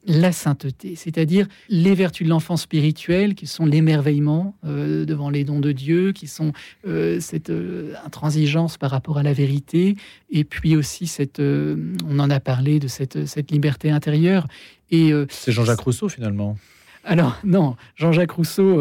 la 0.06 0.32
sainteté, 0.32 0.96
c'est-à-dire 0.96 1.46
les 1.68 1.94
vertus 1.94 2.26
de 2.26 2.30
l'enfant 2.30 2.56
spirituel, 2.56 3.34
qui 3.34 3.46
sont 3.46 3.66
l'émerveillement 3.66 4.56
euh, 4.64 5.04
devant 5.04 5.30
les 5.30 5.44
dons 5.44 5.61
de 5.61 5.73
Dieu, 5.73 6.12
qui 6.12 6.26
sont 6.26 6.52
euh, 6.87 7.20
cette 7.20 7.50
euh, 7.50 7.94
intransigeance 8.04 8.76
par 8.76 8.90
rapport 8.90 9.18
à 9.18 9.23
la 9.23 9.32
vérité, 9.32 9.96
et 10.30 10.44
puis 10.44 10.76
aussi 10.76 11.06
cette, 11.06 11.40
on 11.40 12.18
en 12.18 12.30
a 12.30 12.40
parlé 12.40 12.80
de 12.80 12.88
cette, 12.88 13.26
cette 13.26 13.50
liberté 13.50 13.90
intérieure. 13.90 14.46
Et 14.90 15.12
c'est 15.28 15.52
Jean-Jacques 15.52 15.80
Rousseau 15.80 16.08
finalement. 16.08 16.56
Alors 17.04 17.38
non, 17.44 17.76
Jean-Jacques 17.96 18.32
Rousseau, 18.32 18.80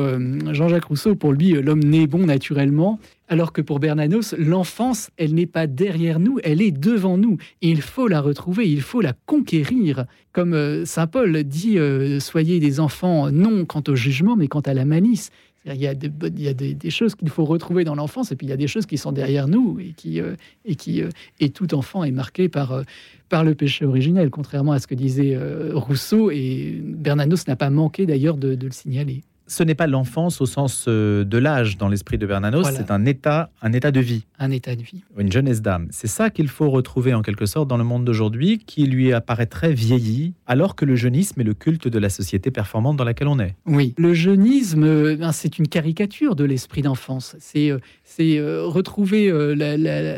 Jean-Jacques 0.53 0.85
Rousseau, 0.85 1.15
pour 1.15 1.33
lui, 1.33 1.51
l'homme 1.51 1.83
naît 1.83 2.07
bon 2.07 2.25
naturellement. 2.25 2.99
Alors 3.33 3.51
que 3.51 3.61
pour 3.61 3.79
Bernanos, 3.79 4.35
l'enfance, 4.37 5.09
elle 5.17 5.33
n'est 5.33 5.47
pas 5.47 5.65
derrière 5.65 6.19
nous, 6.19 6.39
elle 6.43 6.61
est 6.61 6.71
devant 6.71 7.17
nous. 7.17 7.37
Il 7.61 7.81
faut 7.81 8.07
la 8.07 8.21
retrouver, 8.21 8.69
il 8.69 8.81
faut 8.81 9.01
la 9.01 9.13
conquérir. 9.25 10.05
Comme 10.33 10.53
euh, 10.53 10.85
Saint 10.85 11.07
Paul 11.07 11.43
dit, 11.43 11.79
euh, 11.79 12.19
soyez 12.19 12.59
des 12.59 12.79
enfants 12.79 13.31
non 13.31 13.65
quant 13.65 13.81
au 13.87 13.95
jugement, 13.95 14.35
mais 14.35 14.47
quant 14.47 14.59
à 14.59 14.75
la 14.75 14.85
malice. 14.85 15.31
Il 15.65 15.75
y 15.75 15.87
a, 15.87 15.93
des, 15.93 16.89
choses 16.89 17.15
qu'il 17.15 17.29
faut 17.29 17.45
retrouver 17.45 17.85
dans 17.85 17.95
l'enfance, 17.95 18.31
et 18.31 18.35
puis 18.35 18.47
il 18.47 18.49
y 18.49 18.53
a 18.53 18.57
des 18.57 18.67
choses 18.67 18.85
qui 18.85 18.97
sont 18.97 19.13
derrière 19.13 19.47
nous, 19.47 19.79
et 19.79 19.93
qui, 19.95 20.19
euh, 20.19 20.35
et 20.65 20.75
qui 20.75 21.01
et 21.39 21.49
tout 21.49 21.73
enfant 21.73 22.03
est 22.03 22.11
marqué 22.11 22.49
par, 22.49 22.83
par 23.29 23.43
le 23.43 23.55
péché 23.55 23.85
originel, 23.85 24.29
contrairement 24.29 24.73
à 24.73 24.79
ce 24.79 24.87
que 24.87 24.95
disait 24.95 25.37
Rousseau, 25.73 26.31
et 26.31 26.81
Bernanos 26.83 27.47
n'a 27.47 27.55
pas 27.55 27.69
manqué 27.69 28.05
d'ailleurs 28.05 28.37
de 28.37 28.57
le 28.61 28.71
signaler 28.71 29.21
ce 29.47 29.63
n'est 29.63 29.75
pas 29.75 29.87
l'enfance 29.87 30.41
au 30.41 30.45
sens 30.45 30.85
euh, 30.87 31.23
de 31.23 31.37
l'âge 31.37 31.77
dans 31.77 31.89
l'esprit 31.89 32.17
de 32.17 32.25
Bernanos, 32.25 32.67
c'est 32.75 32.91
un 32.91 33.05
état, 33.05 33.49
un 33.61 33.73
état 33.73 33.91
de 33.91 33.99
vie. 33.99 34.25
Un 34.39 34.51
état 34.51 34.75
de 34.75 34.81
vie. 34.81 35.03
Une 35.17 35.31
jeunesse 35.31 35.61
d'âme. 35.61 35.87
C'est 35.91 36.07
ça 36.07 36.29
qu'il 36.29 36.47
faut 36.47 36.69
retrouver 36.69 37.13
en 37.13 37.21
quelque 37.21 37.45
sorte 37.45 37.67
dans 37.67 37.77
le 37.77 37.83
monde 37.83 38.05
d'aujourd'hui, 38.05 38.59
qui 38.59 38.85
lui 38.85 39.13
apparaîtrait 39.13 39.73
vieilli, 39.73 40.33
alors 40.47 40.75
que 40.75 40.85
le 40.85 40.95
jeunisme 40.95 41.41
est 41.41 41.45
le 41.45 41.53
culte 41.53 41.87
de 41.87 41.99
la 41.99 42.09
société 42.09 42.51
performante 42.51 42.97
dans 42.97 43.03
laquelle 43.03 43.27
on 43.27 43.39
est. 43.39 43.55
Oui, 43.65 43.93
le 43.97 44.13
jeunisme, 44.13 44.83
euh, 44.83 45.15
ben, 45.15 45.31
c'est 45.31 45.59
une 45.59 45.67
caricature 45.67 46.35
de 46.35 46.43
l'esprit 46.43 46.81
d'enfance. 46.81 47.35
C'est 47.39 47.69
euh, 47.69 48.65
retrouver 48.65 49.31
la, 49.55 49.77
la, 49.77 50.17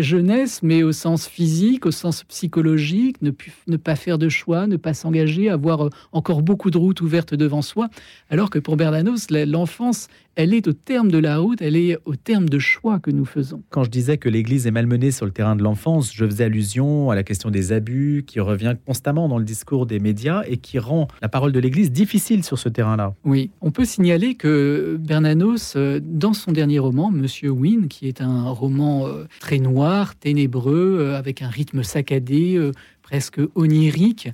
jeunesse, 0.00 0.62
mais 0.62 0.82
au 0.82 0.92
sens 0.92 1.26
physique, 1.26 1.86
au 1.86 1.90
sens 1.90 2.24
psychologique, 2.24 3.20
ne, 3.22 3.30
ne 3.66 3.76
pas 3.76 3.96
faire 3.96 4.18
de 4.18 4.28
choix, 4.28 4.66
ne 4.66 4.76
pas 4.76 4.94
s'engager, 4.94 5.48
avoir 5.48 5.88
encore 6.12 6.42
beaucoup 6.42 6.70
de 6.70 6.78
routes 6.78 7.00
ouvertes 7.00 7.34
devant 7.34 7.62
soi 7.62 7.88
alors 8.30 8.50
que 8.50 8.58
pour 8.58 8.76
Bernanos, 8.76 9.30
l'enfance, 9.30 10.08
elle 10.36 10.54
est 10.54 10.68
au 10.68 10.72
terme 10.72 11.10
de 11.10 11.18
la 11.18 11.38
route, 11.38 11.60
elle 11.60 11.76
est 11.76 11.98
au 12.04 12.16
terme 12.16 12.48
de 12.48 12.58
choix 12.58 12.98
que 12.98 13.10
nous 13.10 13.24
faisons. 13.24 13.62
Quand 13.70 13.84
je 13.84 13.90
disais 13.90 14.16
que 14.16 14.28
l'Église 14.28 14.66
est 14.66 14.70
malmenée 14.70 15.10
sur 15.10 15.26
le 15.26 15.32
terrain 15.32 15.56
de 15.56 15.62
l'enfance, 15.62 16.12
je 16.14 16.24
faisais 16.24 16.44
allusion 16.44 17.10
à 17.10 17.14
la 17.14 17.22
question 17.22 17.50
des 17.50 17.72
abus 17.72 18.24
qui 18.26 18.40
revient 18.40 18.76
constamment 18.86 19.28
dans 19.28 19.38
le 19.38 19.44
discours 19.44 19.86
des 19.86 19.98
médias 19.98 20.42
et 20.46 20.56
qui 20.56 20.78
rend 20.78 21.08
la 21.22 21.28
parole 21.28 21.52
de 21.52 21.60
l'Église 21.60 21.90
difficile 21.90 22.44
sur 22.44 22.58
ce 22.58 22.68
terrain-là. 22.68 23.14
Oui, 23.24 23.50
on 23.60 23.70
peut 23.70 23.84
signaler 23.84 24.34
que 24.34 24.96
Bernanos, 25.00 25.74
euh, 25.76 26.00
dans 26.02 26.32
son 26.32 26.52
dernier 26.52 26.78
roman, 26.78 27.10
Monsieur 27.10 27.50
Wynne, 27.50 27.88
qui 27.88 28.08
est 28.08 28.20
un 28.20 28.48
roman 28.50 29.06
euh, 29.06 29.24
très 29.40 29.58
noir, 29.58 30.14
ténébreux, 30.14 30.98
euh, 31.00 31.18
avec 31.18 31.42
un 31.42 31.48
rythme 31.48 31.82
saccadé, 31.82 32.70
presque 33.10 33.40
onirique, 33.56 34.28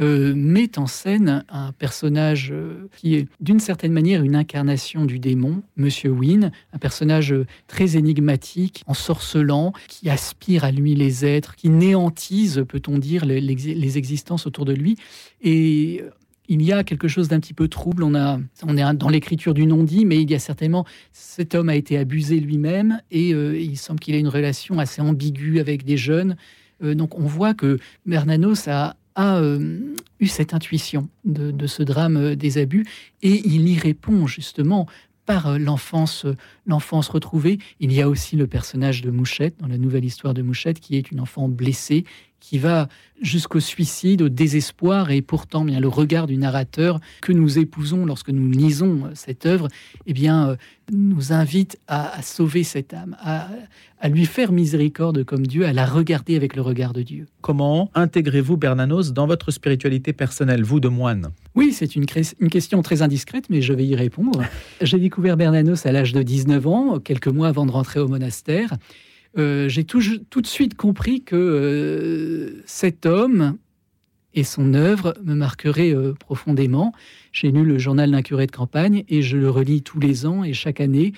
euh, 0.00 0.32
met 0.34 0.78
en 0.78 0.86
scène 0.86 1.44
un 1.50 1.72
personnage 1.72 2.52
euh, 2.52 2.88
qui 2.96 3.16
est 3.16 3.28
d'une 3.40 3.60
certaine 3.60 3.92
manière 3.92 4.22
une 4.22 4.34
incarnation 4.34 5.04
du 5.04 5.18
démon, 5.18 5.62
Monsieur 5.76 6.10
Wynne, 6.10 6.50
un 6.72 6.78
personnage 6.78 7.34
euh, 7.34 7.46
très 7.68 7.98
énigmatique, 7.98 8.82
ensorcelant, 8.86 9.74
qui 9.88 10.08
aspire 10.08 10.64
à 10.64 10.72
lui 10.72 10.94
les 10.94 11.26
êtres, 11.26 11.54
qui 11.54 11.68
néantise, 11.68 12.64
peut-on 12.66 12.96
dire, 12.96 13.26
les, 13.26 13.42
les, 13.42 13.98
existences 13.98 14.46
autour 14.46 14.64
de 14.64 14.72
lui. 14.72 14.96
Et 15.42 16.02
il 16.48 16.62
y 16.62 16.72
a 16.72 16.82
quelque 16.82 17.08
chose 17.08 17.28
d'un 17.28 17.40
petit 17.40 17.54
peu 17.54 17.68
trouble. 17.68 18.04
On, 18.04 18.14
a, 18.14 18.40
on 18.62 18.78
est 18.78 18.94
dans 18.94 19.10
l'écriture 19.10 19.52
du 19.52 19.66
non-dit, 19.66 20.06
mais 20.06 20.22
il 20.22 20.30
y 20.30 20.34
a 20.34 20.38
certainement 20.38 20.86
cet 21.12 21.54
homme 21.54 21.68
a 21.68 21.76
été 21.76 21.98
abusé 21.98 22.40
lui-même 22.40 23.00
et 23.10 23.30
il 23.30 23.76
semble 23.76 24.00
qu'il 24.00 24.14
ait 24.14 24.20
une 24.20 24.28
relation 24.28 24.78
assez 24.78 25.02
ambiguë 25.02 25.60
avec 25.60 25.84
des 25.84 25.98
jeunes. 25.98 26.36
Donc 26.80 27.18
on 27.18 27.26
voit 27.26 27.54
que 27.54 27.78
Bernanos 28.04 28.68
a 28.68 28.96
a 29.14 29.36
euh, 29.36 29.94
eu 30.20 30.26
cette 30.26 30.54
intuition 30.54 31.08
de, 31.24 31.66
ce 31.66 31.82
drame 31.82 32.16
euh, 32.16 32.36
des 32.36 32.58
abus 32.58 32.84
et 33.22 33.46
il 33.46 33.68
y 33.68 33.78
répond 33.78 34.26
justement 34.26 34.86
par 35.26 35.48
euh, 35.48 35.58
l'enfance, 35.58 36.26
l'enfance 36.66 37.08
retrouvée. 37.08 37.58
Il 37.80 37.92
y 37.92 38.02
a 38.02 38.08
aussi 38.08 38.36
le 38.36 38.46
personnage 38.46 39.02
de 39.02 39.10
Mouchette 39.10 39.54
dans 39.60 39.68
la 39.68 39.78
nouvelle 39.78 40.04
histoire 40.04 40.34
de 40.34 40.42
Mouchette 40.42 40.80
qui 40.80 40.96
est 40.96 41.10
une 41.10 41.20
enfant 41.20 41.48
blessée 41.48 42.04
qui 42.44 42.58
va 42.58 42.88
jusqu'au 43.22 43.58
suicide, 43.58 44.20
au 44.20 44.28
désespoir, 44.28 45.10
et 45.10 45.22
pourtant 45.22 45.64
bien 45.64 45.80
le 45.80 45.88
regard 45.88 46.26
du 46.26 46.36
narrateur 46.36 47.00
que 47.22 47.32
nous 47.32 47.58
épousons 47.58 48.04
lorsque 48.04 48.28
nous 48.28 48.50
lisons 48.50 49.04
cette 49.14 49.46
œuvre, 49.46 49.68
eh 50.04 50.12
bien 50.12 50.50
euh, 50.50 50.56
nous 50.92 51.32
invite 51.32 51.78
à, 51.88 52.20
sauver 52.20 52.62
cette 52.62 52.92
âme, 52.92 53.16
à, 53.18 53.48
lui 54.10 54.26
faire 54.26 54.52
miséricorde 54.52 55.24
comme 55.24 55.46
Dieu, 55.46 55.64
à 55.64 55.72
la 55.72 55.86
regarder 55.86 56.36
avec 56.36 56.54
le 56.54 56.60
regard 56.60 56.92
de 56.92 57.00
Dieu. 57.00 57.26
Comment 57.40 57.90
intégrez-vous 57.94 58.58
Bernanos 58.58 59.14
dans 59.14 59.26
votre 59.26 59.50
spiritualité 59.50 60.12
personnelle, 60.12 60.64
vous 60.64 60.80
de 60.80 60.88
moine? 60.88 61.30
Oui, 61.54 61.72
c'est 61.72 61.96
une, 61.96 62.04
une 62.40 62.50
question 62.50 62.82
très 62.82 63.00
indiscrète, 63.00 63.46
mais 63.48 63.62
je 63.62 63.72
vais 63.72 63.86
y 63.86 63.96
répondre. 63.96 64.42
J'ai 64.82 64.98
découvert 64.98 65.38
Bernanos 65.38 65.86
à 65.86 65.92
l'âge 65.92 66.12
de 66.12 66.22
19 66.22 66.66
ans, 66.66 66.98
quelques 67.00 67.28
mois 67.28 67.48
avant 67.48 67.64
de 67.64 67.70
rentrer 67.70 68.00
au 68.00 68.08
monastère. 68.08 68.74
Euh, 69.36 69.68
j'ai 69.68 69.84
tout, 69.84 70.00
de 70.00 70.46
suite 70.46 70.74
compris 70.74 71.22
que 71.22 71.34
euh, 71.36 72.62
cet 72.66 73.06
homme 73.06 73.56
et 74.32 74.44
son 74.44 74.74
œuvre 74.74 75.14
me 75.24 75.34
marqueraient 75.34 75.94
euh, 75.94 76.12
profondément. 76.12 76.92
J'ai 77.32 77.50
lu 77.50 77.64
le 77.64 77.78
journal 77.78 78.10
d'un 78.10 78.22
curé 78.22 78.46
de 78.46 78.52
campagne 78.52 79.04
et 79.08 79.22
je 79.22 79.36
le 79.36 79.50
relis 79.50 79.82
tous 79.82 79.98
les 79.98 80.26
ans 80.26 80.44
et 80.44 80.52
chaque 80.52 80.80
année. 80.80 81.12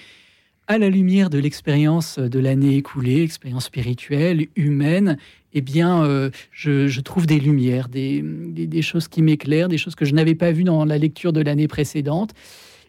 à 0.69 0.79
la 0.79 0.91
lumière 0.91 1.31
de 1.31 1.39
l'expérience 1.39 2.19
de 2.19 2.39
l'année 2.41 2.77
écoulée, 2.77 3.23
expérience 3.23 3.67
spirituelle, 3.67 4.49
humaine, 4.57 5.17
eh 5.53 5.61
bien, 5.61 6.31
je, 6.51 7.01
trouve 7.01 7.25
des 7.25 7.39
lumières, 7.39 7.89
des, 7.89 8.83
choses 8.83 9.07
qui 9.07 9.23
m'éclairent, 9.23 9.69
des 9.69 9.79
choses 9.79 9.95
que 9.95 10.05
je 10.05 10.13
n'avais 10.13 10.35
pas 10.35 10.51
vues 10.51 10.65
dans 10.65 10.85
la 10.85 10.99
lecture 10.99 11.33
de 11.33 11.41
l'année 11.41 11.69
précédente. 11.69 12.35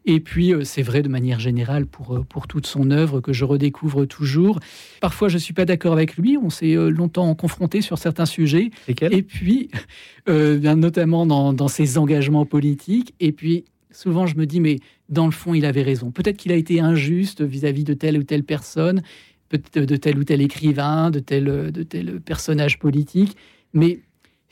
Et 0.07 0.19
puis, 0.21 0.53
euh, 0.53 0.63
c'est 0.63 0.81
vrai 0.81 1.03
de 1.03 1.09
manière 1.09 1.39
générale 1.39 1.85
pour, 1.85 2.15
euh, 2.15 2.25
pour 2.27 2.47
toute 2.47 2.65
son 2.65 2.89
œuvre 2.89 3.19
que 3.19 3.33
je 3.33 3.45
redécouvre 3.45 4.07
toujours. 4.07 4.59
Parfois, 5.01 5.27
je 5.27 5.35
ne 5.35 5.39
suis 5.39 5.53
pas 5.53 5.65
d'accord 5.65 5.93
avec 5.93 6.17
lui. 6.17 6.37
On 6.41 6.49
s'est 6.49 6.73
longtemps 6.73 7.35
confronté 7.35 7.81
sur 7.81 7.99
certains 7.99 8.25
sujets. 8.25 8.71
Et 8.87 9.21
puis, 9.21 9.69
bien 10.27 10.75
notamment 10.77 11.25
dans, 11.25 11.53
dans 11.53 11.67
ses 11.67 11.97
engagements 11.97 12.45
politiques. 12.45 13.13
Et 13.19 13.33
puis, 13.33 13.65
souvent, 13.91 14.25
je 14.25 14.37
me 14.37 14.45
dis, 14.45 14.61
mais 14.61 14.79
dans 15.09 15.25
le 15.25 15.31
fond, 15.31 15.53
il 15.53 15.65
avait 15.65 15.83
raison. 15.83 16.11
Peut-être 16.11 16.37
qu'il 16.37 16.53
a 16.53 16.55
été 16.55 16.79
injuste 16.79 17.41
vis-à-vis 17.41 17.83
de 17.83 17.93
telle 17.93 18.17
ou 18.17 18.23
telle 18.23 18.43
personne, 18.43 19.03
de 19.51 19.95
tel 19.95 20.17
ou 20.17 20.23
tel 20.23 20.41
écrivain, 20.41 21.11
de 21.11 21.19
tel, 21.19 21.71
de 21.71 21.83
tel 21.83 22.19
personnage 22.21 22.79
politique, 22.79 23.37
mais 23.73 23.99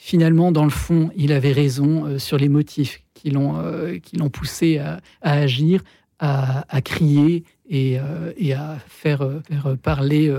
finalement, 0.06 0.52
dans 0.52 0.66
le 0.66 0.70
fond, 0.70 1.10
il 1.16 1.32
avait 1.34 1.52
raison 1.52 2.06
euh, 2.06 2.20
sur 2.20 2.38
les 2.38 2.48
motifs 2.48 3.02
qui 3.16 3.32
l'ont 3.32 3.58
euh, 3.58 3.98
poussé 4.32 4.78
à, 4.78 5.02
agir, 5.22 5.82
à, 6.20 6.64
crier 6.84 7.44
et, 7.68 7.98
euh, 8.00 8.32
et, 8.38 8.54
à 8.54 8.78
faire, 8.88 9.28
parler 9.82 10.30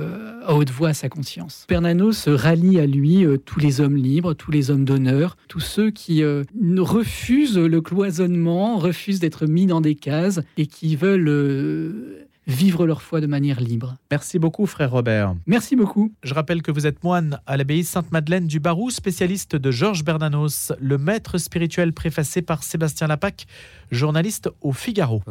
à 0.45 0.55
haute 0.55 0.71
voix 0.71 0.95
sa 0.95 1.09
conscience. 1.09 1.65
Pernanos 1.67 2.29
rallie 2.29 2.79
à 2.79 2.87
lui 2.87 3.27
tous 3.45 3.59
les 3.59 3.81
hommes 3.81 3.97
libres, 3.97 4.35
tous 4.35 4.53
les 4.53 4.71
hommes 4.71 4.85
d'honneur, 4.85 5.37
tous 5.49 5.61
ceux 5.61 5.91
qui 5.91 6.23
refusent 6.25 7.59
le 7.59 7.81
cloisonnement, 7.81 8.79
refusent 8.79 9.19
d'être 9.19 9.47
mis 9.47 9.67
dans 9.67 9.81
des 9.81 9.97
cases 9.97 10.41
et 10.57 10.67
qui 10.67 10.95
veulent 10.95 12.26
vivre 12.47 12.87
leur 12.87 13.03
foi 13.03 13.21
de 13.21 13.27
manière 13.27 13.61
libre. 13.61 13.97
Merci 14.11 14.39
beaucoup, 14.39 14.67
frère 14.67 14.91
Robert. 14.91 15.35
Merci 15.47 15.77
beaucoup. 15.77 16.13
Je 16.23 16.35
rappelle 16.35 16.63
que 16.63 16.71
vous 16.71 16.87
êtes 16.87 17.03
moine 17.03 17.41
à 17.47 17.57
l'abbaye 17.57 17.85
Sainte-Madeleine 17.85 18.47
du 18.47 18.61
Barou, 18.61 18.91
spécialiste 18.91 19.57
de 19.57 19.71
Georges 19.71 20.05
Bernanos, 20.05 20.73
le 20.81 20.99
maître 20.99 21.39
spirituel 21.39 21.93
préfacé 21.93 22.43
par 22.43 22.63
Sébastien 22.63 23.09
Lapac, 23.09 23.47
journaliste 23.91 24.51
au 24.61 24.73
Figaro. 24.73 25.23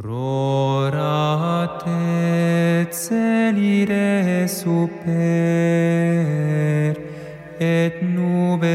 et 7.61 7.93
nubes 8.01 8.65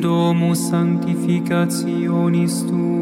Domus 0.00 0.60
sanctificationis 0.70 2.56
tu 2.68 2.97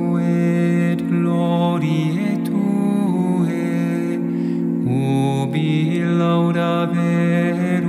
glorie 1.46 2.42
tue 2.46 3.64
ubi 4.84 6.02
laudaverum 6.18 7.85